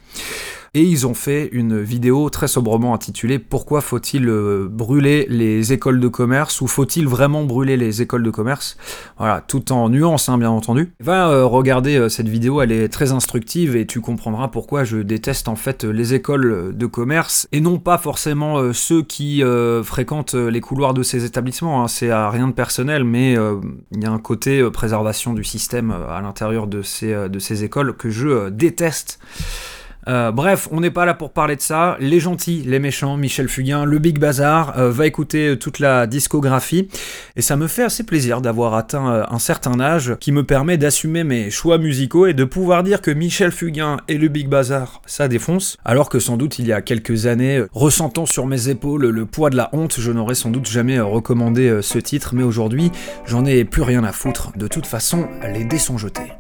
Et 0.74 0.82
ils 0.82 1.08
ont 1.08 1.14
fait 1.14 1.50
une 1.52 1.82
vidéo 1.82 2.30
très 2.30 2.48
sobrement 2.48 2.94
intitulée 2.94 3.40
Pourquoi 3.40 3.82
faut-il 3.82 4.28
euh, 4.30 4.68
brûler 4.70 5.26
les 5.30 5.74
écoles 5.74 6.00
de 6.00 6.08
commerce 6.08 6.62
ou 6.62 6.68
faut-il 6.68 7.08
vraiment 7.08 7.44
brûler 7.44 7.78
les 7.78 8.02
écoles 8.02 8.24
de 8.24 8.30
commerce? 8.30 8.78
Voilà, 9.18 9.42
tout 9.42 9.72
en 9.72 9.90
nuance, 9.90 10.30
hein, 10.30 10.38
bien 10.38 10.50
entendu. 10.50 10.94
Va 11.00 11.30
euh, 11.30 11.46
regarder 11.46 11.98
euh, 11.98 12.10
cette 12.10 12.28
vidéo, 12.28 12.62
elle 12.62 12.72
est 12.72 12.90
très 12.90 13.12
instructive 13.12 13.76
et 13.76 13.86
tu 13.86 14.02
comprendras 14.02 14.50
pourquoi 14.50 14.84
je 14.84 14.98
déteste 14.98 15.48
en 15.48 15.56
fait 15.56 15.84
les 15.84 16.14
écoles 16.14 16.76
de 16.76 16.86
commerce 16.86 17.48
et 17.52 17.62
non 17.62 17.80
pas 17.80 17.98
forcément 17.98 18.74
ceux 18.74 19.02
qui 19.02 19.42
fréquentent 19.84 20.34
les 20.34 20.62
couloirs 20.62 20.94
de 20.94 21.04
ces 21.04 21.26
établissements. 21.26 21.84
hein. 21.84 21.88
C'est 21.88 22.10
à 22.10 22.30
rien 22.30 22.48
de 22.48 22.54
personnel, 22.54 23.04
mais 23.04 23.34
il 23.34 24.04
y 24.04 24.06
a 24.06 24.12
un 24.12 24.20
côté 24.20 24.70
préservation 24.72 25.34
du 25.34 25.44
système 25.44 25.92
à 25.92 26.22
l'intérieur 26.22 26.68
de 26.68 26.82
ces, 26.82 27.64
écoles 27.64 27.96
que 27.96 28.10
je 28.10 28.50
déteste. 28.50 29.20
Euh, 30.08 30.32
bref, 30.32 30.68
on 30.72 30.80
n'est 30.80 30.92
pas 30.92 31.06
là 31.06 31.14
pour 31.14 31.32
parler 31.32 31.56
de 31.56 31.62
ça. 31.62 31.98
Les 32.00 32.20
gentils, 32.20 32.64
les 32.66 32.80
méchants, 32.80 33.18
Michel 33.18 33.50
Fugain, 33.50 33.86
le 33.86 34.00
Big 34.00 34.20
Bazar, 34.20 34.78
euh, 34.78 34.90
va 34.90 35.06
écouter 35.06 35.50
euh, 35.50 35.56
toute 35.58 35.80
la 35.80 36.08
discographie. 36.08 36.88
Et 37.36 37.42
ça 37.42 37.56
me 37.56 37.68
fait 37.68 37.84
assez 37.84 38.04
plaisir 38.04 38.42
d'avoir 38.42 38.74
atteint 38.76 39.26
un 39.30 39.40
certain 39.40 39.80
âge 39.80 40.16
qui 40.20 40.32
me 40.32 40.44
permet 40.44 40.78
d'assumer 40.78 41.24
mes 41.24 41.50
choix 41.50 41.78
musicaux 41.78 42.26
et 42.26 42.34
de 42.34 42.44
pouvoir 42.44 42.84
dire 42.84 43.02
que 43.02 43.12
Michel 43.12 43.52
Fugain 43.52 43.98
et 44.08 44.18
le 44.18 44.28
Big 44.28 44.48
Bazar, 44.48 45.02
ça 45.06 45.28
défonce. 45.28 45.78
Alors 45.84 46.10
que 46.10 46.20
sans 46.20 46.38
doute 46.38 46.60
il 46.60 46.68
y 46.68 46.74
a 46.74 46.82
quelques 46.82 47.26
années, 47.26 47.64
ressentant 47.74 48.26
sur 48.26 48.48
mes 48.48 48.70
épaules 48.70 49.08
le 49.08 49.26
poids 49.26 49.50
de 49.50 49.58
la 49.58 49.70
honte, 49.74 50.00
je 50.00 50.12
n'aurais 50.12 50.36
sans 50.36 50.50
doute 50.50 50.68
jamais 50.68 51.00
recommandé 51.00 51.80
ce 51.82 52.00
titre. 52.00 52.34
Mais 52.34 52.44
aujourd'hui, 52.44 52.92
j'en 53.26 53.46
ai 53.46 53.66
plus 53.66 53.84
rien 53.84 54.04
à 54.04 54.12
foutre. 54.12 54.52
De 54.56 54.68
toute 54.68 54.86
façon, 54.86 55.28
les 55.54 55.64
dés 55.64 55.80
sont 55.80 55.98
jetés. 55.98 56.32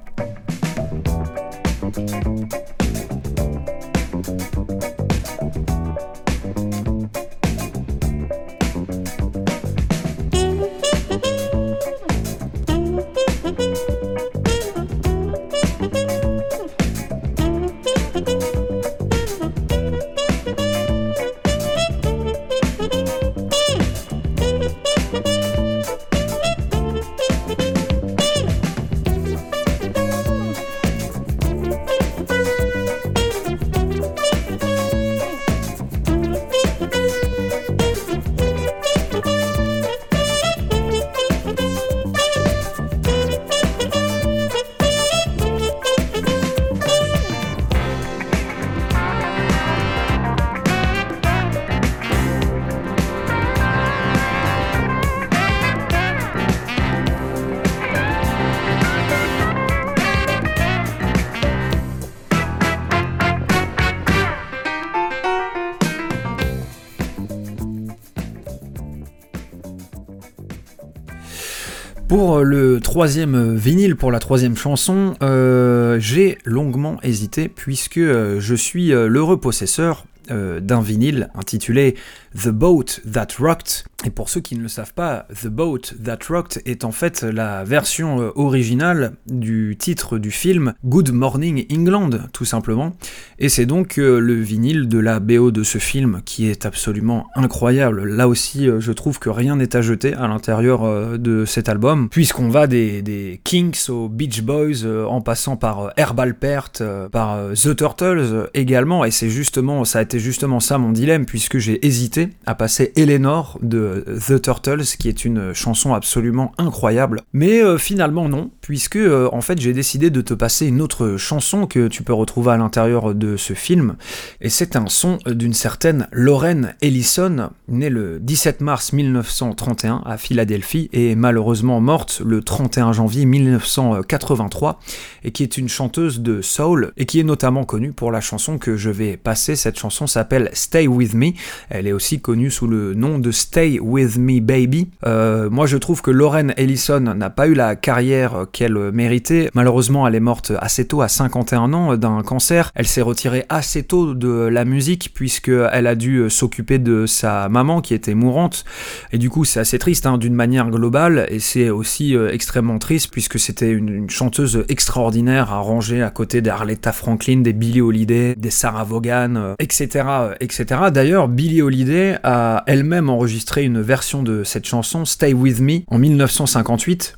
Pour 72.17 72.39
le 72.39 72.79
troisième 72.79 73.55
vinyle, 73.55 73.95
pour 73.95 74.11
la 74.11 74.17
troisième 74.17 74.57
chanson, 74.57 75.13
euh, 75.21 75.99
j'ai 75.99 76.39
longuement 76.45 76.97
hésité 77.03 77.47
puisque 77.47 77.99
euh, 77.99 78.39
je 78.39 78.55
suis 78.55 78.91
euh, 78.91 79.05
l'heureux 79.07 79.39
possesseur 79.39 80.03
euh, 80.29 80.59
d'un 80.59 80.81
vinyle 80.81 81.29
intitulé 81.35 81.95
The 82.43 82.49
Boat 82.49 83.01
That 83.11 83.27
Rocked. 83.39 83.85
Et 84.05 84.11
pour 84.11 84.29
ceux 84.29 84.41
qui 84.41 84.55
ne 84.55 84.61
le 84.61 84.67
savent 84.67 84.93
pas, 84.93 85.25
The 85.41 85.47
Boat 85.47 85.79
That 86.03 86.19
Rocked 86.29 86.61
est 86.67 86.85
en 86.85 86.91
fait 86.91 87.23
la 87.23 87.63
version 87.63 88.21
euh, 88.21 88.29
originale 88.35 89.13
du 89.25 89.75
titre 89.77 90.19
du 90.19 90.29
film 90.29 90.75
Good 90.85 91.11
Morning 91.11 91.65
England, 91.71 92.11
tout 92.33 92.45
simplement. 92.45 92.93
Et 93.39 93.49
c'est 93.49 93.65
donc 93.65 93.97
euh, 93.97 94.19
le 94.19 94.35
vinyle 94.35 94.87
de 94.87 94.99
la 94.99 95.19
BO 95.19 95.49
de 95.49 95.63
ce 95.63 95.79
film 95.79 96.21
qui 96.25 96.47
est 96.47 96.67
absolument 96.67 97.25
incroyable. 97.33 98.05
Là 98.05 98.27
aussi, 98.27 98.69
euh, 98.69 98.79
je 98.79 98.91
trouve 98.91 99.17
que 99.17 99.31
rien 99.31 99.55
n'est 99.55 99.75
à 99.75 99.81
jeter 99.81 100.13
à 100.13 100.27
l'intérieur 100.27 101.17
de 101.17 101.43
cet 101.45 101.69
album, 101.69 102.07
puisqu'on 102.09 102.49
va 102.49 102.67
des, 102.67 103.01
des 103.01 103.41
Kinks 103.43 103.89
aux 103.89 104.09
Beach 104.09 104.43
Boys, 104.43 104.85
en 105.07 105.21
passant 105.21 105.57
par 105.57 105.91
Herbal 105.97 106.35
Pert, 106.35 106.71
par 107.11 107.53
The 107.53 107.75
Turtles 107.75 108.49
également. 108.53 109.05
Et 109.05 109.11
c'est 109.11 109.29
justement, 109.29 109.85
ça 109.85 109.99
a 109.99 110.01
été 110.03 110.19
justement 110.19 110.59
ça 110.59 110.77
mon 110.77 110.91
dilemme, 110.91 111.25
puisque 111.25 111.57
j'ai 111.57 111.85
hésité 111.85 112.26
à 112.45 112.55
passer 112.55 112.93
Eleanor 112.95 113.59
de 113.61 114.05
The 114.27 114.41
Turtles, 114.41 114.83
qui 114.99 115.09
est 115.09 115.25
une 115.25 115.53
chanson 115.53 115.93
absolument 115.93 116.51
incroyable. 116.57 117.21
Mais 117.33 117.61
euh, 117.61 117.77
finalement 117.77 118.29
non, 118.29 118.51
puisque 118.61 118.95
euh, 118.95 119.29
en 119.31 119.41
fait 119.41 119.59
j'ai 119.59 119.73
décidé 119.73 120.09
de 120.09 120.21
te 120.21 120.33
passer 120.33 120.67
une 120.67 120.81
autre 120.81 121.17
chanson 121.17 121.67
que 121.67 121.87
tu 121.87 122.03
peux 122.03 122.13
retrouver 122.13 122.51
à 122.51 122.57
l'intérieur 122.57 123.13
de 123.15 123.37
ce 123.37 123.53
film. 123.53 123.95
Et 124.41 124.49
c'est 124.49 124.75
un 124.75 124.87
son 124.87 125.17
d'une 125.25 125.53
certaine 125.53 126.07
Lauren 126.11 126.73
Ellison, 126.81 127.49
née 127.67 127.89
le 127.89 128.19
17 128.19 128.61
mars 128.61 128.93
1931 128.93 130.01
à 130.05 130.17
Philadelphie 130.17 130.89
et 130.93 131.15
malheureusement 131.15 131.79
morte 131.81 132.21
le 132.25 132.41
31 132.41 132.93
janvier 132.93 133.25
1983, 133.25 134.79
et 135.23 135.31
qui 135.31 135.43
est 135.43 135.57
une 135.57 135.69
chanteuse 135.69 136.21
de 136.21 136.41
soul 136.41 136.93
et 136.97 137.05
qui 137.05 137.19
est 137.19 137.23
notamment 137.23 137.63
connue 137.63 137.91
pour 137.91 138.11
la 138.11 138.21
chanson 138.21 138.57
que 138.57 138.77
je 138.77 138.89
vais 138.89 139.17
passer. 139.17 139.55
Cette 139.55 139.77
chanson 139.77 140.07
s'appelle 140.07 140.49
Stay 140.53 140.87
With 140.87 141.13
Me. 141.13 141.31
Elle 141.69 141.87
est 141.87 141.91
aussi 141.91 142.06
connue 142.15 142.49
sous 142.49 142.67
le 142.67 142.93
nom 142.93 143.19
de 143.19 143.31
Stay 143.31 143.79
With 143.79 144.17
Me 144.17 144.39
Baby. 144.39 144.87
Euh, 145.05 145.49
moi 145.49 145.65
je 145.65 145.77
trouve 145.77 146.01
que 146.01 146.09
Lauren 146.09 146.53
Ellison 146.55 147.01
n'a 147.01 147.29
pas 147.29 147.47
eu 147.47 147.53
la 147.53 147.75
carrière 147.75 148.45
qu'elle 148.53 148.91
méritait. 148.93 149.49
Malheureusement 149.53 150.07
elle 150.07 150.15
est 150.15 150.21
morte 150.21 150.53
assez 150.59 150.85
tôt, 150.87 151.01
à 151.01 151.09
51 151.09 151.73
ans, 151.73 151.97
d'un 151.97 152.21
cancer. 152.23 152.71
Elle 152.75 152.87
s'est 152.87 153.01
retirée 153.01 153.45
assez 153.49 153.83
tôt 153.83 154.13
de 154.13 154.29
la 154.29 154.63
musique 154.63 155.11
puisqu'elle 155.13 155.85
a 155.85 155.95
dû 155.95 156.29
s'occuper 156.29 156.79
de 156.79 157.05
sa 157.05 157.49
maman 157.49 157.81
qui 157.81 157.93
était 157.93 158.15
mourante. 158.15 158.63
Et 159.11 159.17
du 159.17 159.29
coup 159.29 159.43
c'est 159.43 159.59
assez 159.59 159.77
triste 159.77 160.05
hein, 160.05 160.17
d'une 160.17 160.35
manière 160.35 160.69
globale 160.69 161.27
et 161.29 161.39
c'est 161.39 161.69
aussi 161.69 162.15
euh, 162.15 162.31
extrêmement 162.31 162.79
triste 162.79 163.09
puisque 163.11 163.37
c'était 163.37 163.71
une, 163.71 164.09
chanteuse 164.09 164.63
extraordinaire 164.69 165.51
à 165.51 165.59
ranger 165.59 166.01
à 166.01 166.09
côté 166.09 166.41
d'Arletta 166.41 166.93
Franklin, 166.93 167.41
des 167.41 167.51
Billie 167.51 167.81
Holiday, 167.81 168.35
des 168.37 168.49
Sarah 168.49 168.85
Vaughan, 168.85 169.55
etc., 169.59 170.05
euh, 170.07 170.33
etc. 170.39 170.65
D'ailleurs, 170.93 171.27
Billie 171.27 171.61
Holiday 171.61 171.96
a 172.23 172.63
elle-même 172.67 173.09
enregistré 173.09 173.63
une 173.63 173.81
version 173.81 174.23
de 174.23 174.43
cette 174.43 174.65
chanson, 174.65 175.05
Stay 175.05 175.33
With 175.33 175.59
Me, 175.59 175.79
en 175.87 175.97
1958. 175.97 177.17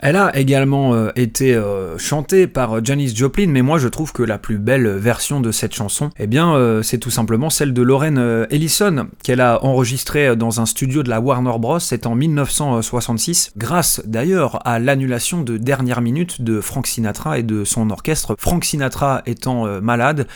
Elle 0.00 0.16
a 0.16 0.36
également 0.36 0.94
euh, 0.94 1.10
été 1.16 1.54
euh, 1.54 1.98
chantée 1.98 2.46
par 2.46 2.84
Janis 2.84 3.14
Joplin, 3.14 3.48
mais 3.48 3.62
moi 3.62 3.78
je 3.78 3.88
trouve 3.88 4.12
que 4.12 4.22
la 4.22 4.38
plus 4.38 4.58
belle 4.58 4.88
version 4.88 5.40
de 5.40 5.50
cette 5.50 5.74
chanson, 5.74 6.10
eh 6.18 6.26
bien, 6.26 6.54
euh, 6.54 6.82
c'est 6.82 6.98
tout 6.98 7.10
simplement 7.10 7.50
celle 7.50 7.72
de 7.72 7.82
Lauren 7.82 8.16
euh, 8.16 8.46
Ellison, 8.50 9.08
qu'elle 9.22 9.40
a 9.40 9.64
enregistrée 9.64 10.36
dans 10.36 10.60
un 10.60 10.66
studio 10.66 11.02
de 11.02 11.10
la 11.10 11.20
Warner 11.20 11.58
Bros. 11.58 11.78
C'est 11.80 12.06
en 12.06 12.14
1966, 12.14 13.52
grâce 13.56 14.00
d'ailleurs 14.04 14.66
à 14.66 14.78
l'annulation 14.78 15.42
de 15.42 15.56
dernière 15.56 16.00
minute 16.00 16.42
de 16.42 16.60
Frank 16.60 16.86
Sinatra 16.86 17.38
et 17.38 17.42
de 17.42 17.64
son 17.64 17.90
orchestre. 17.90 18.36
Frank 18.38 18.64
Sinatra 18.64 19.22
étant 19.26 19.66
euh, 19.66 19.80
malade, 19.80 20.26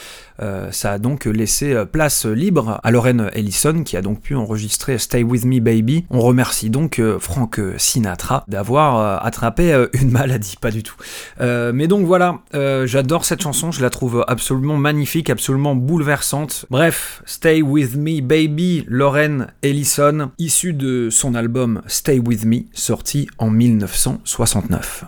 euh, 0.40 0.70
ça 0.72 0.92
a 0.92 0.98
donc 0.98 1.26
laissé 1.26 1.72
euh, 1.72 1.84
place 1.84 2.26
libre 2.26 2.80
à 2.82 2.90
Lauren 2.90 3.28
Ellison 3.32 3.82
qui 3.84 3.96
a 3.96 4.02
donc 4.02 4.20
pu 4.20 4.34
enregistrer 4.34 4.98
Stay 4.98 5.22
With 5.22 5.44
Me 5.44 5.60
Baby. 5.60 6.04
On 6.10 6.20
remercie 6.20 6.70
donc 6.70 6.98
euh, 6.98 7.18
Frank 7.18 7.60
Sinatra 7.76 8.44
d'avoir 8.48 8.96
euh, 8.96 9.18
attrapé 9.20 9.51
euh, 9.60 9.88
une 9.92 10.10
maladie, 10.10 10.56
pas 10.60 10.70
du 10.70 10.82
tout. 10.82 10.94
Euh, 11.40 11.72
mais 11.74 11.86
donc 11.86 12.06
voilà, 12.06 12.40
euh, 12.54 12.86
j'adore 12.86 13.24
cette 13.24 13.42
chanson, 13.42 13.70
je 13.70 13.82
la 13.82 13.90
trouve 13.90 14.24
absolument 14.28 14.76
magnifique, 14.76 15.30
absolument 15.30 15.74
bouleversante. 15.74 16.66
Bref, 16.70 17.22
Stay 17.26 17.62
With 17.62 17.96
Me 17.96 18.20
Baby, 18.20 18.84
Lauren 18.88 19.48
Ellison, 19.62 20.30
issue 20.38 20.72
de 20.72 21.08
son 21.10 21.34
album 21.34 21.82
Stay 21.86 22.18
With 22.18 22.44
Me, 22.44 22.62
sorti 22.72 23.28
en 23.38 23.50
1969. 23.50 25.04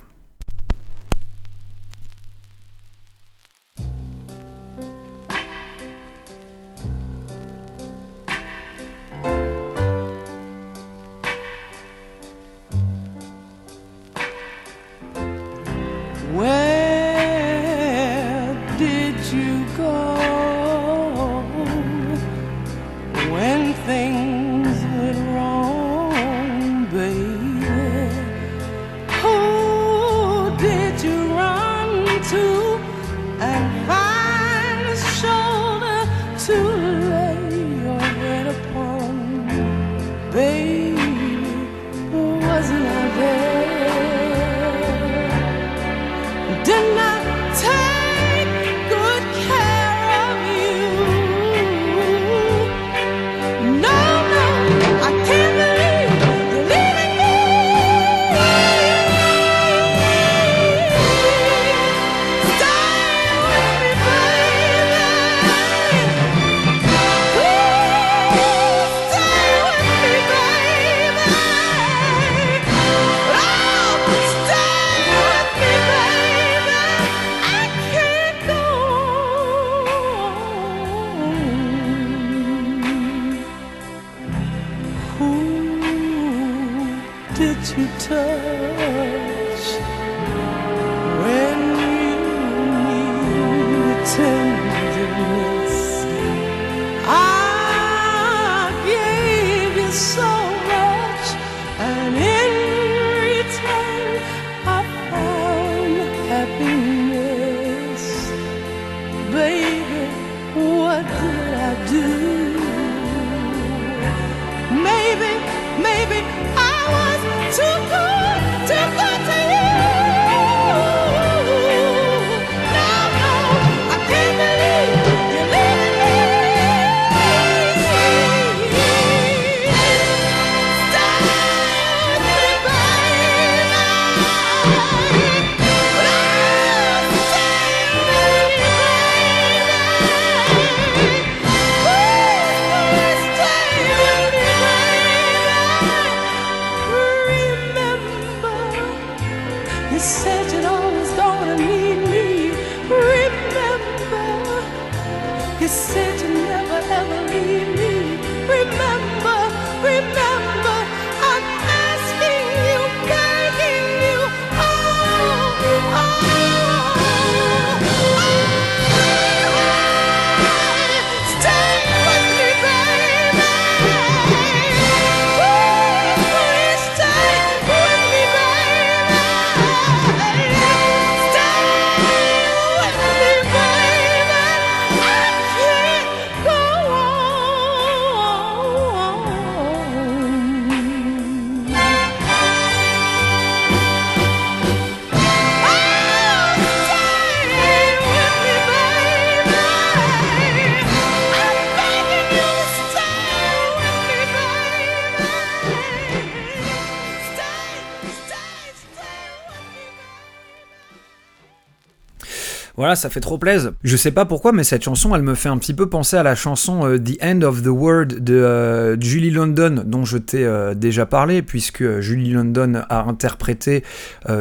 Ça 212.96 213.10
fait 213.10 213.20
trop 213.20 213.38
plaisir. 213.38 213.72
Je 213.82 213.96
sais 213.96 214.10
pas 214.10 214.24
pourquoi, 214.24 214.52
mais 214.52 214.64
cette 214.64 214.82
chanson, 214.82 215.14
elle 215.14 215.22
me 215.22 215.34
fait 215.34 215.48
un 215.48 215.58
petit 215.58 215.74
peu 215.74 215.88
penser 215.88 216.16
à 216.16 216.22
la 216.22 216.34
chanson 216.34 216.86
euh, 216.86 216.98
The 216.98 217.22
End 217.22 217.42
of 217.42 217.62
the 217.62 217.68
World 217.68 218.22
de 218.22 218.34
euh, 218.34 219.00
Julie 219.00 219.30
London, 219.30 219.82
dont 219.84 220.04
je 220.04 220.18
t'ai 220.18 220.44
euh, 220.44 220.74
déjà 220.74 221.06
parlé, 221.06 221.42
puisque 221.42 222.00
Julie 222.00 222.30
London 222.30 222.82
a 222.88 223.04
interprété 223.04 223.82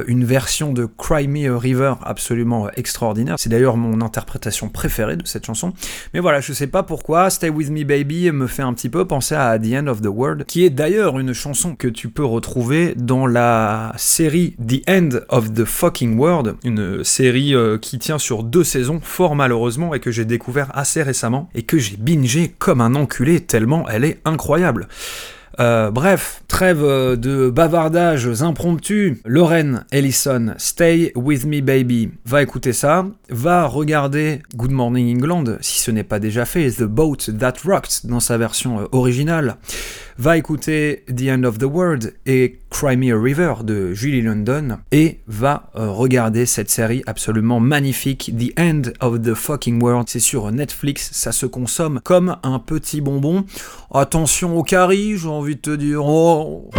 une 0.07 0.23
version 0.23 0.73
de 0.73 0.85
Cry 0.85 1.27
Me 1.27 1.53
a 1.53 1.57
River 1.57 1.95
absolument 2.03 2.69
extraordinaire. 2.75 3.35
C'est 3.37 3.49
d'ailleurs 3.49 3.77
mon 3.77 4.01
interprétation 4.01 4.69
préférée 4.69 5.15
de 5.15 5.25
cette 5.25 5.45
chanson. 5.45 5.73
Mais 6.13 6.19
voilà, 6.19 6.41
je 6.41 6.53
sais 6.53 6.67
pas 6.67 6.83
pourquoi, 6.83 7.29
Stay 7.29 7.49
With 7.49 7.69
Me 7.69 7.83
Baby 7.83 8.31
me 8.31 8.47
fait 8.47 8.61
un 8.61 8.73
petit 8.73 8.89
peu 8.89 9.05
penser 9.05 9.35
à 9.35 9.57
The 9.59 9.73
End 9.73 9.87
of 9.87 10.01
the 10.01 10.07
World, 10.07 10.45
qui 10.45 10.63
est 10.65 10.69
d'ailleurs 10.69 11.19
une 11.19 11.33
chanson 11.33 11.75
que 11.75 11.87
tu 11.87 12.09
peux 12.09 12.25
retrouver 12.25 12.93
dans 12.95 13.27
la 13.27 13.93
série 13.97 14.55
The 14.65 14.89
End 14.89 15.09
of 15.29 15.53
the 15.53 15.65
Fucking 15.65 16.17
World, 16.17 16.55
une 16.63 17.03
série 17.03 17.53
qui 17.81 17.99
tient 17.99 18.17
sur 18.17 18.42
deux 18.43 18.63
saisons, 18.63 18.99
fort 19.01 19.35
malheureusement, 19.35 19.93
et 19.93 19.99
que 19.99 20.11
j'ai 20.11 20.25
découvert 20.25 20.69
assez 20.77 21.01
récemment, 21.01 21.49
et 21.55 21.63
que 21.63 21.77
j'ai 21.77 21.97
bingé 21.97 22.53
comme 22.59 22.81
un 22.81 22.95
enculé 22.95 23.39
tellement 23.39 23.87
elle 23.89 24.05
est 24.05 24.19
incroyable. 24.25 24.87
Euh, 25.59 25.91
bref, 25.91 26.41
trêve 26.47 26.83
euh, 26.83 27.15
de 27.15 27.49
bavardages 27.49 28.41
impromptus. 28.41 29.17
Lauren 29.23 29.85
Ellison, 29.91 30.55
Stay 30.57 31.11
With 31.15 31.45
Me 31.45 31.61
Baby. 31.61 32.09
Va 32.25 32.41
écouter 32.41 32.73
ça. 32.73 33.05
Va 33.29 33.65
regarder 33.65 34.41
Good 34.55 34.71
Morning 34.71 35.15
England, 35.15 35.57
si 35.61 35.79
ce 35.79 35.91
n'est 35.91 36.03
pas 36.03 36.19
déjà 36.19 36.45
fait, 36.45 36.71
The 36.71 36.83
Boat 36.83 37.17
That 37.37 37.53
Rocked 37.65 38.09
dans 38.09 38.19
sa 38.19 38.37
version 38.37 38.81
euh, 38.81 38.85
originale. 38.91 39.57
Va 40.17 40.37
écouter 40.37 41.03
The 41.07 41.29
End 41.29 41.43
of 41.43 41.59
the 41.59 41.63
World 41.63 42.13
et 42.25 42.59
Cry 42.73 42.97
Me 42.97 43.13
a 43.13 43.17
River 43.17 43.53
de 43.63 43.93
Julie 43.93 44.23
London. 44.23 44.79
Et 44.91 45.19
va 45.27 45.69
euh, 45.75 45.89
regarder 45.91 46.47
cette 46.47 46.71
série 46.71 47.03
absolument 47.05 47.59
magnifique, 47.59 48.33
The 48.37 48.59
End 48.59 48.81
of 48.99 49.21
the 49.21 49.35
Fucking 49.35 49.81
World. 49.81 50.09
C'est 50.09 50.19
sur 50.19 50.51
Netflix, 50.51 51.11
ça 51.13 51.31
se 51.31 51.45
consomme 51.45 52.01
comme 52.03 52.37
un 52.41 52.57
petit 52.57 52.99
bonbon. 52.99 53.45
Attention 53.93 54.57
au 54.57 54.63
carry, 54.63 55.17
j'ai 55.17 55.27
envie 55.27 55.55
de 55.55 55.61
te 55.61 55.75
dire. 55.75 56.03
Oh. 56.03 56.71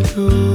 blue 0.00 0.51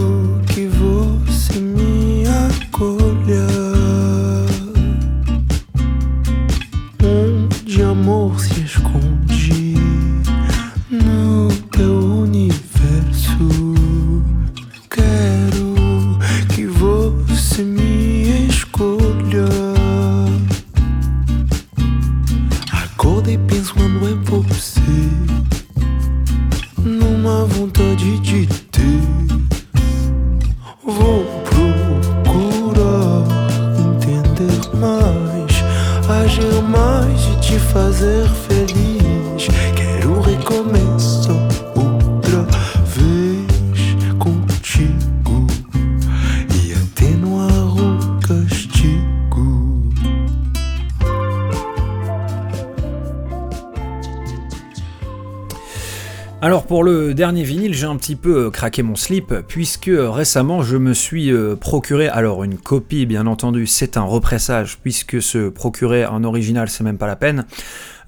peu 58.15 58.45
euh, 58.45 58.49
craqué 58.49 58.83
mon 58.83 58.95
slip 58.95 59.33
puisque 59.47 59.89
euh, 59.89 60.09
récemment 60.09 60.61
je 60.61 60.77
me 60.77 60.93
suis 60.93 61.31
euh, 61.31 61.55
procuré, 61.55 62.07
alors 62.07 62.43
une 62.43 62.57
copie 62.57 63.05
bien 63.05 63.27
entendu, 63.27 63.67
c'est 63.67 63.97
un 63.97 64.03
repressage 64.03 64.77
puisque 64.81 65.21
se 65.21 65.49
procurer 65.49 66.03
un 66.03 66.23
original 66.23 66.69
c'est 66.69 66.83
même 66.83 66.97
pas 66.97 67.07
la 67.07 67.15
peine, 67.15 67.45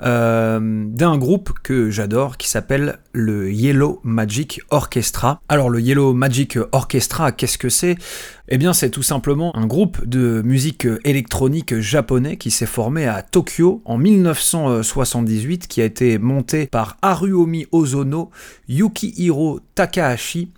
euh, 0.02 0.60
d'un 0.86 1.18
groupe 1.18 1.52
que 1.62 1.90
j'adore 1.90 2.38
qui 2.38 2.48
s'appelle 2.50 3.00
le 3.12 3.52
Yellow 3.52 4.00
Magic 4.04 4.62
Orchestra. 4.70 5.42
Alors 5.50 5.70
le 5.70 5.82
Yellow 5.82 6.14
Magic 6.14 6.58
Orchestra, 6.72 7.32
qu'est-ce 7.32 7.58
que 7.58 7.70
c'est? 7.70 7.98
Eh 8.48 8.58
bien 8.58 8.74
c'est 8.74 8.90
tout 8.90 9.04
simplement 9.04 9.56
un 9.56 9.68
groupe 9.68 10.06
de 10.06 10.42
musique 10.44 10.88
électronique 11.04 11.80
japonais 11.80 12.38
qui 12.38 12.52
s'est 12.52 12.66
formé 12.66 13.08
à 13.08 13.22
Tokyo 13.22 13.82
en 13.86 13.98
1978, 13.98 15.68
qui 15.68 15.82
a 15.82 15.86
été 15.86 16.18
monté 16.18 16.66
par 16.68 16.98
Haruomi 17.02 17.68
Ozono, 17.72 18.32
Yukihiro 18.68 19.60
Takahashi 19.76 20.52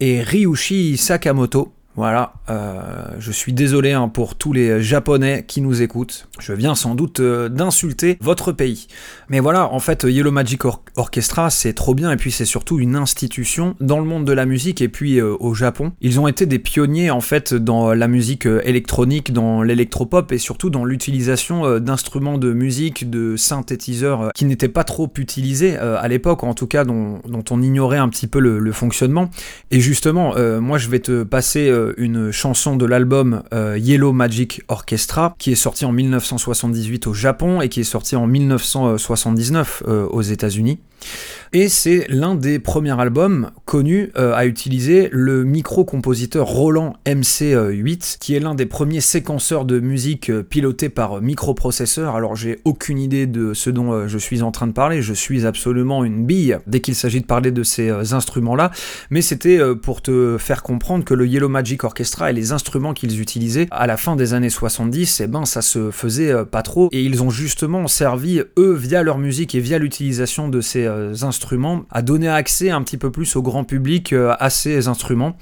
et 0.00 0.22
Ryushi 0.22 0.96
Sakamoto. 0.96 1.72
Voilà, 1.98 2.34
euh, 2.48 3.16
je 3.18 3.32
suis 3.32 3.52
désolé 3.52 3.90
hein, 3.90 4.06
pour 4.06 4.36
tous 4.36 4.52
les 4.52 4.80
Japonais 4.80 5.44
qui 5.44 5.60
nous 5.60 5.82
écoutent. 5.82 6.28
Je 6.38 6.52
viens 6.52 6.76
sans 6.76 6.94
doute 6.94 7.18
euh, 7.18 7.48
d'insulter 7.48 8.18
votre 8.20 8.52
pays. 8.52 8.86
Mais 9.28 9.40
voilà, 9.40 9.72
en 9.72 9.80
fait, 9.80 10.04
Yellow 10.04 10.30
Magic 10.30 10.64
Or- 10.64 10.84
Orchestra, 10.94 11.50
c'est 11.50 11.72
trop 11.72 11.96
bien, 11.96 12.12
et 12.12 12.16
puis 12.16 12.30
c'est 12.30 12.44
surtout 12.44 12.78
une 12.78 12.94
institution 12.94 13.74
dans 13.80 13.98
le 13.98 14.04
monde 14.04 14.24
de 14.24 14.32
la 14.32 14.46
musique, 14.46 14.80
et 14.80 14.88
puis 14.88 15.18
euh, 15.18 15.34
au 15.40 15.54
Japon. 15.54 15.90
Ils 16.00 16.20
ont 16.20 16.28
été 16.28 16.46
des 16.46 16.60
pionniers, 16.60 17.10
en 17.10 17.20
fait, 17.20 17.52
dans 17.52 17.92
la 17.92 18.06
musique 18.06 18.46
électronique, 18.46 19.32
dans 19.32 19.64
l'électropop, 19.64 20.30
et 20.30 20.38
surtout 20.38 20.70
dans 20.70 20.84
l'utilisation 20.84 21.80
d'instruments 21.80 22.38
de 22.38 22.52
musique, 22.52 23.10
de 23.10 23.34
synthétiseurs, 23.36 24.30
qui 24.36 24.44
n'étaient 24.44 24.68
pas 24.68 24.84
trop 24.84 25.10
utilisés 25.18 25.76
à 25.76 26.06
l'époque, 26.06 26.44
en 26.44 26.54
tout 26.54 26.68
cas, 26.68 26.84
dont, 26.84 27.20
on 27.50 27.60
ignorait 27.60 27.98
un 27.98 28.08
petit 28.08 28.28
peu 28.28 28.38
le, 28.38 28.70
fonctionnement. 28.70 29.30
Et 29.72 29.80
justement, 29.80 30.34
moi, 30.60 30.78
je 30.78 30.88
vais 30.88 31.00
te 31.00 31.24
passer 31.24 31.68
une 31.96 32.30
chanson 32.32 32.76
de 32.76 32.84
l'album 32.84 33.42
euh, 33.52 33.78
Yellow 33.78 34.12
Magic 34.12 34.62
Orchestra, 34.68 35.34
qui 35.38 35.52
est 35.52 35.56
sorti 35.56 35.84
en 35.84 35.92
1978 35.92 37.06
au 37.06 37.14
Japon 37.14 37.60
et 37.60 37.68
qui 37.68 37.80
est 37.80 37.84
sorti 37.84 38.16
en 38.16 38.26
1979 38.26 39.82
euh, 39.86 40.06
aux 40.06 40.22
États-Unis. 40.22 40.78
Et 41.52 41.68
c'est 41.68 42.06
l'un 42.08 42.34
des 42.34 42.58
premiers 42.58 42.98
albums 43.00 43.50
connus 43.64 44.10
euh, 44.18 44.34
à 44.34 44.44
utiliser 44.44 45.08
le 45.12 45.44
micro-compositeur 45.44 46.46
Roland 46.46 46.96
MC8, 47.06 48.18
qui 48.18 48.34
est 48.34 48.40
l'un 48.40 48.54
des 48.54 48.66
premiers 48.66 49.00
séquenceurs 49.00 49.64
de 49.64 49.80
musique 49.80 50.30
euh, 50.30 50.42
piloté 50.42 50.90
par 50.90 51.22
microprocesseur. 51.22 52.16
Alors 52.16 52.36
j'ai 52.36 52.58
aucune 52.64 52.98
idée 52.98 53.26
de 53.26 53.54
ce 53.54 53.70
dont 53.70 53.92
euh, 53.92 54.08
je 54.08 54.18
suis 54.18 54.42
en 54.42 54.50
train 54.50 54.66
de 54.66 54.72
parler, 54.72 55.00
je 55.00 55.14
suis 55.14 55.46
absolument 55.46 56.04
une 56.04 56.26
bille 56.26 56.58
dès 56.66 56.80
qu'il 56.80 56.94
s'agit 56.94 57.20
de 57.20 57.26
parler 57.26 57.50
de 57.50 57.62
ces 57.62 57.88
euh, 57.88 58.12
instruments-là, 58.12 58.70
mais 59.10 59.22
c'était 59.22 59.58
euh, 59.58 59.74
pour 59.74 60.02
te 60.02 60.36
faire 60.38 60.62
comprendre 60.62 61.04
que 61.04 61.14
le 61.14 61.26
Yellow 61.26 61.48
Magic 61.48 61.84
Orchestra 61.84 62.30
et 62.30 62.34
les 62.34 62.52
instruments 62.52 62.94
qu'ils 62.94 63.20
utilisaient 63.20 63.68
à 63.70 63.86
la 63.86 63.96
fin 63.96 64.16
des 64.16 64.34
années 64.34 64.50
70, 64.50 65.20
eh 65.20 65.26
ben 65.26 65.44
ça 65.44 65.62
se 65.62 65.90
faisait 65.90 66.30
euh, 66.30 66.44
pas 66.44 66.62
trop, 66.62 66.88
et 66.92 67.02
ils 67.02 67.22
ont 67.22 67.30
justement 67.30 67.86
servi, 67.88 68.40
eux, 68.58 68.74
via 68.74 69.02
leur 69.02 69.18
musique 69.18 69.54
et 69.54 69.60
via 69.60 69.78
l'utilisation 69.78 70.48
de 70.48 70.60
ces 70.60 70.84
euh, 70.84 70.87
instruments, 71.22 71.84
à 71.90 72.02
donner 72.02 72.28
accès 72.28 72.70
un 72.70 72.82
petit 72.82 72.96
peu 72.96 73.10
plus 73.10 73.36
au 73.36 73.42
grand 73.42 73.64
public 73.64 74.12
euh, 74.12 74.34
à 74.38 74.50
ces 74.50 74.88
instruments. 74.88 75.36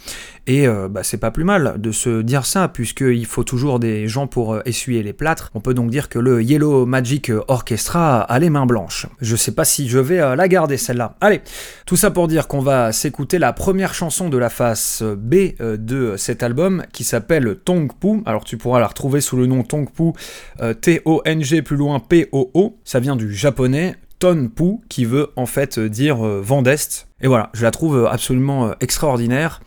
Et 0.47 0.69
euh, 0.69 0.89
bah, 0.89 1.03
c'est 1.03 1.17
pas 1.17 1.31
plus 1.31 1.45
mal 1.45 1.75
de 1.79 1.91
se 1.91 2.23
dire 2.23 2.47
ça, 2.47 2.69
puisqu'il 2.69 3.27
faut 3.27 3.45
toujours 3.45 3.81
des 3.81 4.07
gens 4.07 4.27
pour 4.27 4.55
euh, 4.55 4.63
essuyer 4.65 5.03
les 5.03 5.13
plâtres. 5.13 5.51
On 5.55 5.61
peut 5.61 5.75
donc 5.75 5.91
dire 5.91 6.09
que 6.09 6.19
le 6.19 6.43
Yellow 6.43 6.87
Magic 6.87 7.33
Orchestra 7.49 8.21
a 8.21 8.39
les 8.39 8.51
mains 8.51 8.67
blanches. 8.67 9.07
Je 9.21 9.35
sais 9.37 9.53
pas 9.53 9.65
si 9.65 9.89
je 9.89 9.99
vais 9.99 10.21
euh, 10.21 10.37
la 10.37 10.49
garder 10.49 10.77
celle-là. 10.77 11.17
Allez, 11.21 11.41
tout 11.87 11.97
ça 11.97 12.11
pour 12.11 12.29
dire 12.29 12.49
qu'on 12.49 12.61
va 12.61 12.93
s'écouter 12.93 13.39
la 13.39 13.53
première 13.53 13.95
chanson 13.95 14.29
de 14.29 14.39
la 14.39 14.51
face 14.51 15.03
B 15.03 15.35
euh, 15.61 15.77
de 15.77 16.17
cet 16.17 16.43
album 16.43 16.85
qui 16.93 17.05
s'appelle 17.05 17.57
Tongpu. 17.65 18.23
Alors 18.27 18.45
tu 18.45 18.57
pourras 18.57 18.81
la 18.81 18.87
retrouver 18.87 19.21
sous 19.21 19.37
le 19.37 19.47
nom 19.47 19.63
Tongpu, 19.63 20.13
euh, 20.61 20.75
T-O-N-G 20.75 21.63
plus 21.63 21.77
loin 21.77 22.01
P-O-O. 22.01 22.79
Ça 22.85 23.01
vient 23.01 23.17
du 23.17 23.35
japonais. 23.35 23.97
Tonpu, 24.19 24.79
qui 24.89 25.05
veut 25.05 25.31
en 25.37 25.47
fait 25.47 25.79
euh, 25.79 25.89
dire 25.89 26.27
euh, 26.27 26.41
vent 26.41 26.63
d'Est. 26.63 27.09
Et 27.21 27.29
voilà, 27.29 27.51
je 27.55 27.63
la 27.63 27.71
trouve 27.71 27.97
euh, 27.97 28.09
absolument 28.09 28.75
extraordinaire. 28.81 29.61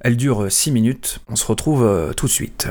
Elle 0.00 0.16
dure 0.16 0.50
6 0.50 0.72
minutes. 0.72 1.20
On 1.28 1.36
se 1.36 1.46
retrouve 1.46 2.12
tout 2.16 2.26
de 2.26 2.30
suite. 2.30 2.68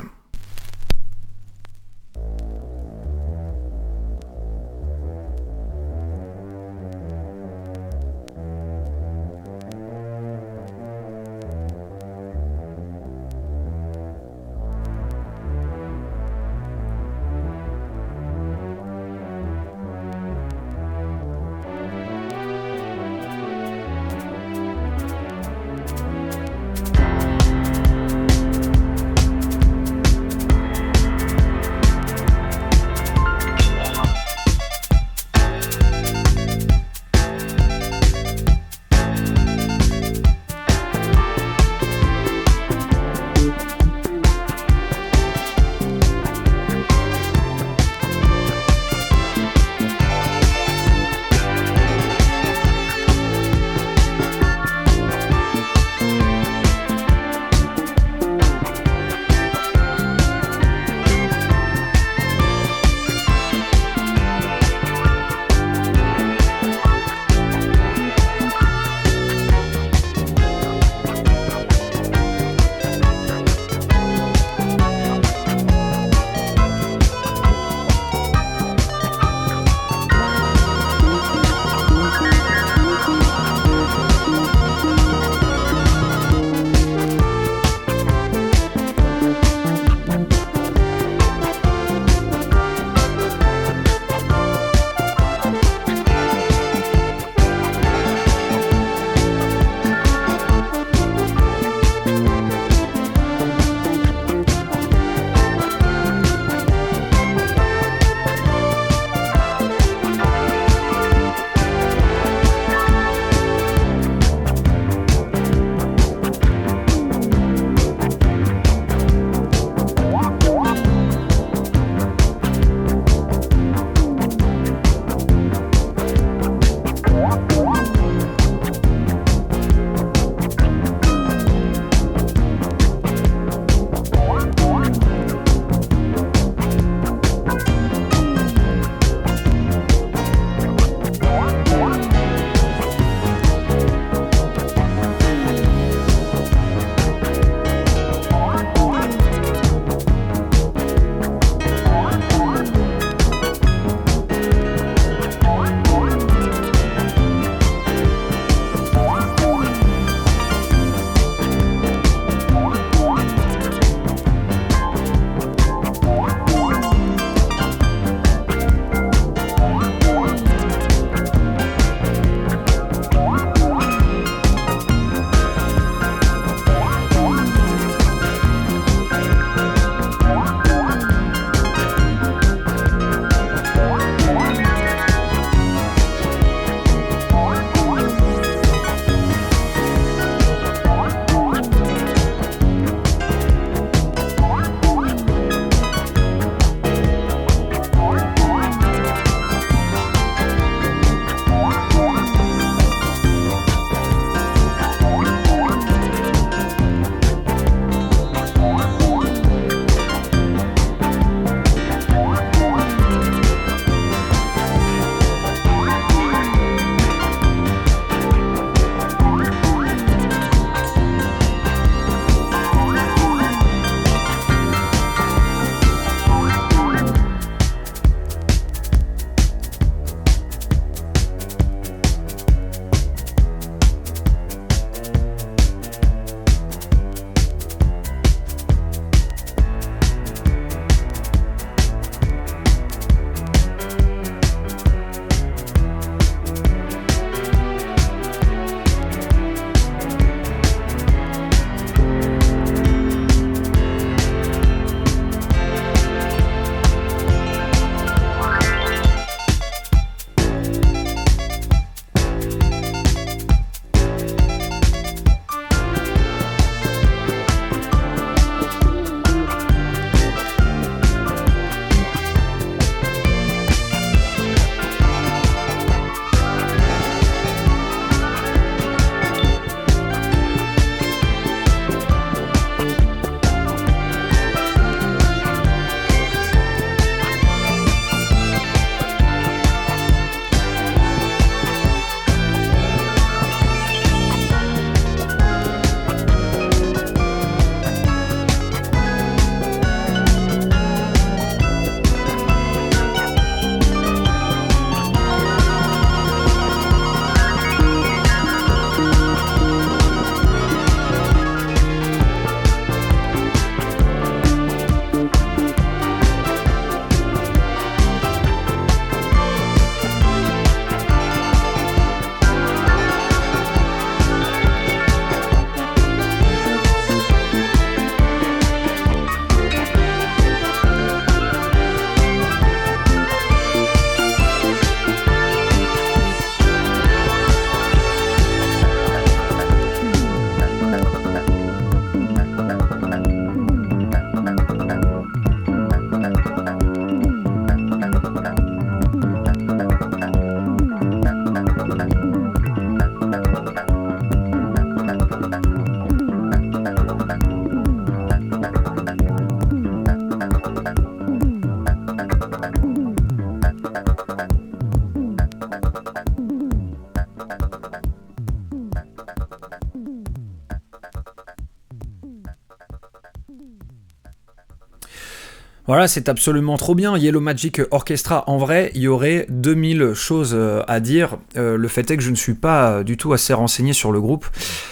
Voilà, 375.88 376.08
c'est 376.08 376.30
absolument 376.30 376.78
trop 376.78 376.94
bien. 376.94 377.18
Yellow 377.18 377.40
Magic 377.40 377.82
Orchestra, 377.90 378.44
en 378.46 378.58
vrai, 378.58 378.92
il 378.94 379.02
y 379.02 379.08
aurait 379.08 379.48
2000 379.50 380.14
choses 380.14 380.52
euh, 380.54 380.84
à 380.88 381.00
dire. 381.00 381.38
Euh, 381.58 381.76
le 381.76 381.88
fait 381.88 382.12
est 382.12 382.18
que 382.18 382.24
je 382.24 382.30
ne 382.30 382.36
suis 382.36 382.54
pas 382.54 382.92
euh, 382.92 383.04
du 383.04 383.18
tout 383.18 383.34
assez 383.34 383.52
renseigné 383.52 383.92
sur 383.92 384.12
le 384.12 384.22
groupe. 384.22 384.46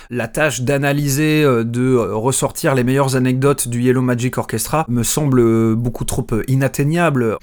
La 0.09 0.27
tâche 0.27 0.61
d'analyser, 0.61 1.43
de 1.43 1.95
ressortir 1.95 2.73
les 2.73 2.83
meilleures 2.83 3.15
anecdotes 3.15 3.67
du 3.67 3.83
Yellow 3.83 4.01
Magic 4.01 4.39
Orchestra 4.39 4.85
me 4.89 5.03
semble 5.03 5.75
beaucoup 5.75 6.05
trop 6.05 6.25
inatteignable 6.47 7.37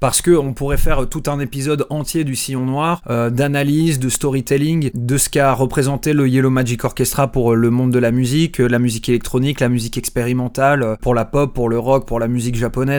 parce 0.00 0.20
que 0.20 0.30
on 0.32 0.52
pourrait 0.52 0.76
faire 0.76 1.08
tout 1.08 1.22
un 1.28 1.40
épisode 1.40 1.86
entier 1.88 2.24
du 2.24 2.36
Sillon 2.36 2.66
Noir 2.66 3.00
d'analyse, 3.08 3.98
de 3.98 4.10
storytelling, 4.10 4.90
de 4.92 5.16
ce 5.16 5.30
qu'a 5.30 5.54
représenté 5.54 6.12
le 6.12 6.28
Yellow 6.28 6.50
Magic 6.50 6.84
Orchestra 6.84 7.32
pour 7.32 7.56
le 7.56 7.70
monde 7.70 7.90
de 7.90 7.98
la 7.98 8.10
musique, 8.10 8.58
la 8.58 8.78
musique 8.78 9.08
électronique, 9.08 9.60
la 9.60 9.70
musique 9.70 9.96
expérimentale, 9.96 10.98
pour 11.00 11.14
la 11.14 11.24
pop, 11.24 11.54
pour 11.54 11.70
le 11.70 11.78
rock, 11.78 12.06
pour 12.06 12.20
la 12.20 12.28
musique 12.28 12.56
japonaise. 12.56 12.89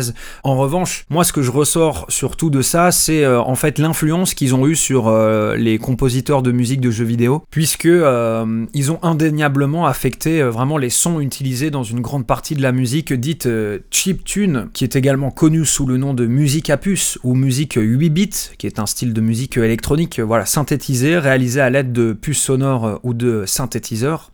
En 0.44 0.58
revanche, 0.58 1.06
moi 1.10 1.24
ce 1.24 1.34
que 1.34 1.42
je 1.42 1.52
ressors 1.52 2.06
surtout 2.10 2.50
de 2.50 2.62
ça, 2.62 2.92
c'est 2.92 3.24
euh, 3.24 3.42
en 3.42 3.56
fait 3.56 3.80
l'influence 3.80 4.34
qu'ils 4.34 4.56
ont 4.56 4.68
eu 4.68 4.76
sur 4.76 5.08
euh, 5.08 5.56
les 5.56 5.78
compositeurs 5.78 6.42
de 6.42 6.52
musique 6.52 6.82
de 6.82 6.92
jeux 6.92 7.06
vidéo, 7.06 7.44
puisque 7.50 7.86
euh, 7.86 8.66
ils 8.74 8.92
ont 8.92 9.00
indéniablement 9.04 9.86
affecté 9.86 10.42
vraiment 10.44 10.78
les 10.78 10.90
sons 10.90 11.20
utilisés 11.20 11.72
dans 11.72 11.84
une 11.84 12.02
grande 12.02 12.26
partie 12.26 12.56
de 12.56 12.62
la 12.62 12.72
musique 12.72 13.14
dite 13.14 13.48
chip 13.90 14.24
tune, 14.24 14.70
qui 14.74 14.84
est 14.84 14.96
également 14.96 15.32
connue 15.32 15.66
sous 15.66 15.86
le 15.86 15.98
nom 15.98 16.14
de 16.14 16.26
musique 16.26 16.70
à 16.70 16.78
puce 16.78 17.18
ou 17.24 17.36
musique 17.36 17.78
8 17.78 18.10
bits, 18.10 18.30
qui 18.58 18.68
est 18.68 18.80
un 18.80 18.86
style 18.86 19.14
de 19.14 19.22
musique 19.22 19.58
électronique, 19.58 20.20
voilà, 20.20 20.46
synthétisé, 20.46 21.18
réalisé 21.18 21.62
à 21.62 21.70
l'aide 21.70 21.92
de 21.92 22.14
puces 22.14 22.42
sonores 22.42 23.00
ou 23.04 23.14
de 23.14 23.44
synthétiseurs 23.46 24.32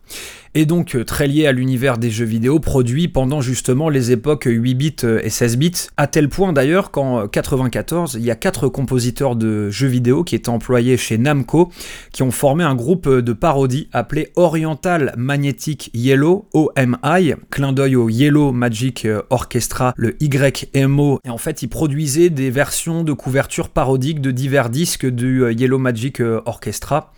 et 0.54 0.66
donc 0.66 0.94
euh, 0.94 1.04
très 1.04 1.26
lié 1.26 1.46
à 1.46 1.52
l'univers 1.52 1.98
des 1.98 2.10
jeux 2.10 2.24
vidéo 2.24 2.58
produits 2.58 3.08
pendant 3.08 3.40
justement 3.40 3.88
les 3.88 4.12
époques 4.12 4.46
8 4.46 4.74
bits 4.74 4.96
euh, 5.04 5.20
et 5.22 5.30
16 5.30 5.56
bits, 5.56 5.88
à 5.96 6.06
tel 6.06 6.28
point 6.28 6.52
d'ailleurs 6.52 6.90
qu'en 6.90 7.22
euh, 7.22 7.26
94, 7.26 8.14
il 8.18 8.24
y 8.24 8.30
a 8.30 8.34
quatre 8.34 8.68
compositeurs 8.68 9.36
de 9.36 9.70
jeux 9.70 9.88
vidéo 9.88 10.24
qui 10.24 10.34
étaient 10.34 10.48
employés 10.48 10.96
chez 10.96 11.18
Namco, 11.18 11.70
qui 12.12 12.22
ont 12.22 12.30
formé 12.30 12.64
un 12.64 12.74
groupe 12.74 13.06
euh, 13.06 13.22
de 13.22 13.32
parodie 13.32 13.88
appelé 13.92 14.32
Oriental 14.36 15.14
Magnetic 15.16 15.90
Yellow, 15.94 16.46
OMI, 16.52 17.34
clin 17.50 17.72
d'œil 17.72 17.96
au 17.96 18.08
Yellow 18.08 18.52
Magic 18.52 19.06
Orchestra, 19.30 19.92
le 19.96 20.16
YMO, 20.20 21.20
et 21.24 21.30
en 21.30 21.38
fait 21.38 21.62
ils 21.62 21.68
produisaient 21.68 22.30
des 22.30 22.50
versions 22.50 23.04
de 23.04 23.12
couverture 23.12 23.68
parodiques 23.68 24.20
de 24.20 24.30
divers 24.30 24.70
disques 24.70 25.06
du 25.06 25.42
Yellow 25.52 25.78
Magic 25.78 26.20
Orchestra 26.46 27.12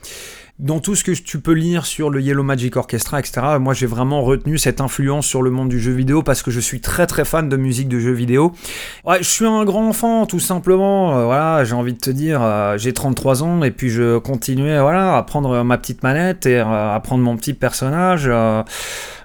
dans 0.60 0.78
tout 0.80 0.94
ce 0.94 1.04
que 1.04 1.12
tu 1.12 1.40
peux 1.40 1.52
lire 1.52 1.86
sur 1.86 2.10
le 2.10 2.20
Yellow 2.20 2.42
Magic 2.42 2.76
Orchestra, 2.76 3.18
etc., 3.18 3.40
moi 3.58 3.72
j'ai 3.72 3.86
vraiment 3.86 4.22
retenu 4.22 4.58
cette 4.58 4.80
influence 4.80 5.26
sur 5.26 5.42
le 5.42 5.50
monde 5.50 5.68
du 5.68 5.80
jeu 5.80 5.92
vidéo 5.92 6.22
parce 6.22 6.42
que 6.42 6.50
je 6.50 6.60
suis 6.60 6.80
très 6.80 7.06
très 7.06 7.24
fan 7.24 7.48
de 7.48 7.56
musique 7.56 7.88
de 7.88 7.98
jeux 7.98 8.12
vidéo. 8.12 8.52
Ouais, 9.04 9.18
je 9.20 9.28
suis 9.28 9.46
un 9.46 9.64
grand 9.64 9.88
enfant, 9.88 10.26
tout 10.26 10.40
simplement. 10.40 11.16
Euh, 11.16 11.24
voilà, 11.24 11.64
j'ai 11.64 11.74
envie 11.74 11.94
de 11.94 11.98
te 11.98 12.10
dire, 12.10 12.42
euh, 12.42 12.76
j'ai 12.76 12.92
33 12.92 13.42
ans 13.42 13.62
et 13.62 13.70
puis 13.70 13.90
je 13.90 14.18
continuais 14.18 14.80
voilà, 14.80 15.16
à 15.16 15.22
prendre 15.22 15.62
ma 15.62 15.78
petite 15.78 16.02
manette 16.02 16.46
et 16.46 16.58
euh, 16.58 16.94
à 16.94 17.00
prendre 17.00 17.24
mon 17.24 17.36
petit 17.36 17.54
personnage. 17.54 18.30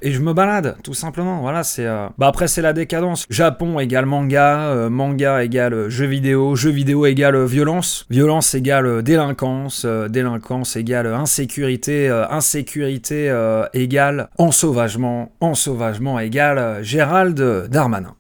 et 0.02 0.12
je 0.12 0.22
me 0.22 0.34
balade, 0.34 0.78
tout 0.84 0.94
simplement. 0.94 1.42
Voilà, 1.42 1.64
c'est. 1.64 1.86
Bah 2.18 2.28
après, 2.28 2.48
c'est 2.48 2.62
la 2.62 2.74
décadence. 2.74 3.26
Japon 3.30 3.80
égale 3.80 4.06
manga, 4.06 4.90
manga 4.90 5.44
égale 5.44 5.90
jeu 5.90 6.06
vidéo, 6.06 6.56
jeu 6.56 6.70
vidéo 6.70 7.06
égale 7.06 7.44
violence, 7.46 8.06
violence 8.10 8.54
égale 8.54 9.04
délinquance, 9.04 9.86
délinquance 9.86 10.76
égale 10.76 11.08
euh, 11.25 11.25
insécurité, 11.26 12.08
euh, 12.08 12.30
insécurité 12.30 13.32
euh, 13.32 13.66
égale 13.74 14.30
ensauvagement, 14.38 15.32
ensauvagement 15.40 16.20
égale 16.20 16.60
euh, 16.60 16.84
Gérald 16.84 17.68
Darmanin. 17.68 18.14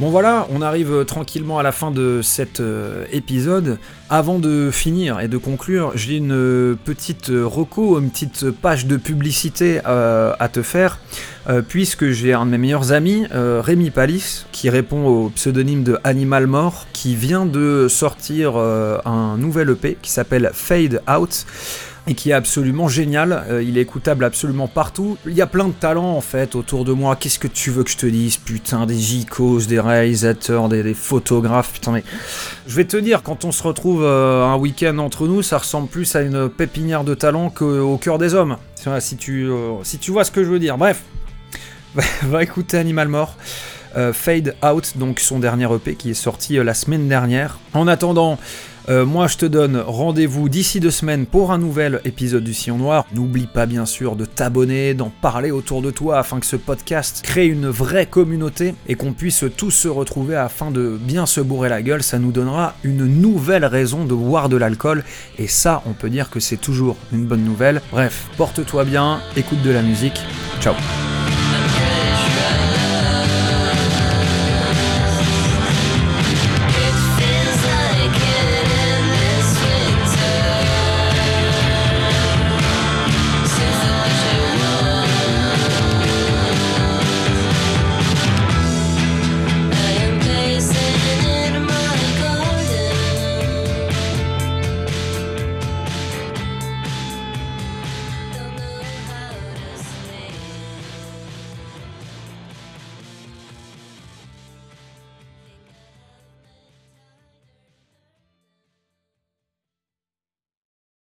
Bon 0.00 0.08
voilà, 0.08 0.46
on 0.50 0.62
arrive 0.62 0.94
euh, 0.94 1.04
tranquillement 1.04 1.58
à 1.58 1.62
la 1.62 1.72
fin 1.72 1.90
de 1.90 2.22
cet 2.22 2.60
euh, 2.60 3.04
épisode. 3.12 3.76
Avant 4.08 4.38
de 4.38 4.70
finir 4.72 5.20
et 5.20 5.28
de 5.28 5.36
conclure, 5.36 5.92
j'ai 5.94 6.16
une 6.16 6.32
euh, 6.32 6.74
petite 6.86 7.30
reco, 7.30 8.00
une 8.00 8.08
petite 8.08 8.50
page 8.50 8.86
de 8.86 8.96
publicité 8.96 9.78
à 9.84 10.48
te 10.50 10.62
faire, 10.62 10.98
puisque 11.68 12.08
j'ai 12.10 12.32
un 12.32 12.46
de 12.46 12.50
mes 12.50 12.58
meilleurs 12.58 12.92
amis, 12.92 13.26
Rémi 13.30 13.90
Palis, 13.90 14.46
qui 14.52 14.70
répond 14.70 15.06
au 15.06 15.28
pseudonyme 15.30 15.84
de 15.84 15.98
Animal 16.02 16.46
Mort, 16.46 16.86
qui 16.92 17.14
vient 17.14 17.44
de 17.46 17.86
sortir 17.88 18.56
un 18.56 19.36
nouvel 19.36 19.70
EP 19.70 19.96
qui 20.00 20.10
s'appelle 20.10 20.50
Fade 20.52 21.02
Out 21.08 21.46
et 22.06 22.14
qui 22.14 22.30
est 22.30 22.34
absolument 22.34 22.88
génial. 22.88 23.44
Euh, 23.48 23.62
il 23.62 23.78
est 23.78 23.82
écoutable 23.82 24.24
absolument 24.24 24.68
partout. 24.68 25.18
Il 25.26 25.34
y 25.34 25.42
a 25.42 25.46
plein 25.46 25.68
de 25.68 25.72
talents 25.72 26.16
en 26.16 26.20
fait 26.20 26.54
autour 26.54 26.84
de 26.84 26.92
moi. 26.92 27.16
Qu'est-ce 27.16 27.38
que 27.38 27.48
tu 27.48 27.70
veux 27.70 27.84
que 27.84 27.90
je 27.90 27.96
te 27.96 28.06
dise 28.06 28.36
Putain, 28.36 28.86
des 28.86 28.98
gicos, 28.98 29.66
des 29.66 29.80
réalisateurs, 29.80 30.68
des, 30.68 30.94
photographes. 30.94 31.72
Putain, 31.74 31.92
mais 31.92 32.04
je 32.66 32.74
vais 32.74 32.84
te 32.84 32.96
dire, 32.96 33.22
quand 33.22 33.44
on 33.44 33.52
se 33.52 33.62
retrouve 33.62 34.02
euh, 34.02 34.44
un 34.44 34.56
week-end 34.56 34.98
entre 34.98 35.26
nous, 35.26 35.42
ça 35.42 35.58
ressemble 35.58 35.88
plus 35.88 36.16
à 36.16 36.22
une 36.22 36.48
pépinière 36.48 37.04
de 37.04 37.14
talents 37.14 37.50
qu'au 37.50 37.96
cœur 37.98 38.18
des 38.18 38.34
hommes. 38.34 38.56
Si 39.00 39.16
tu, 39.16 39.48
euh, 39.48 39.82
si 39.84 39.98
tu 39.98 40.10
vois 40.10 40.24
ce 40.24 40.30
que 40.30 40.42
je 40.42 40.48
veux 40.48 40.58
dire. 40.58 40.78
Bref, 40.78 41.02
va, 42.22 42.42
écouter 42.42 42.78
Animal 42.78 43.08
Mort. 43.08 43.36
Euh, 43.96 44.12
Fade 44.12 44.54
Out, 44.64 44.92
donc 44.96 45.18
son 45.18 45.40
dernier 45.40 45.66
EP 45.74 45.96
qui 45.96 46.10
est 46.10 46.14
sorti 46.14 46.54
la 46.54 46.74
semaine 46.74 47.08
dernière. 47.08 47.58
En 47.74 47.88
attendant, 47.88 48.38
euh, 48.88 49.04
moi 49.04 49.26
je 49.26 49.36
te 49.36 49.46
donne 49.46 49.76
rendez-vous 49.78 50.48
d'ici 50.48 50.80
deux 50.80 50.90
semaines 50.90 51.26
pour 51.26 51.52
un 51.52 51.58
nouvel 51.58 52.00
épisode 52.04 52.44
du 52.44 52.54
Sillon 52.54 52.78
Noir. 52.78 53.06
N'oublie 53.14 53.46
pas 53.46 53.66
bien 53.66 53.86
sûr 53.86 54.16
de 54.16 54.24
t'abonner, 54.24 54.94
d'en 54.94 55.12
parler 55.20 55.50
autour 55.50 55.82
de 55.82 55.90
toi 55.90 56.18
afin 56.18 56.40
que 56.40 56.46
ce 56.46 56.56
podcast 56.56 57.20
crée 57.22 57.46
une 57.46 57.68
vraie 57.68 58.06
communauté 58.06 58.74
et 58.88 58.94
qu'on 58.94 59.12
puisse 59.12 59.44
tous 59.56 59.70
se 59.70 59.88
retrouver 59.88 60.36
afin 60.36 60.70
de 60.70 60.98
bien 61.00 61.26
se 61.26 61.40
bourrer 61.40 61.68
la 61.68 61.82
gueule. 61.82 62.02
Ça 62.02 62.18
nous 62.18 62.32
donnera 62.32 62.74
une 62.82 63.06
nouvelle 63.06 63.64
raison 63.64 64.04
de 64.04 64.14
boire 64.14 64.48
de 64.48 64.56
l'alcool 64.56 65.04
et 65.38 65.46
ça 65.46 65.82
on 65.86 65.92
peut 65.92 66.10
dire 66.10 66.30
que 66.30 66.40
c'est 66.40 66.56
toujours 66.56 66.96
une 67.12 67.26
bonne 67.26 67.44
nouvelle. 67.44 67.82
Bref, 67.92 68.28
porte-toi 68.36 68.84
bien, 68.84 69.20
écoute 69.36 69.62
de 69.62 69.70
la 69.70 69.82
musique. 69.82 70.20
Ciao 70.60 70.74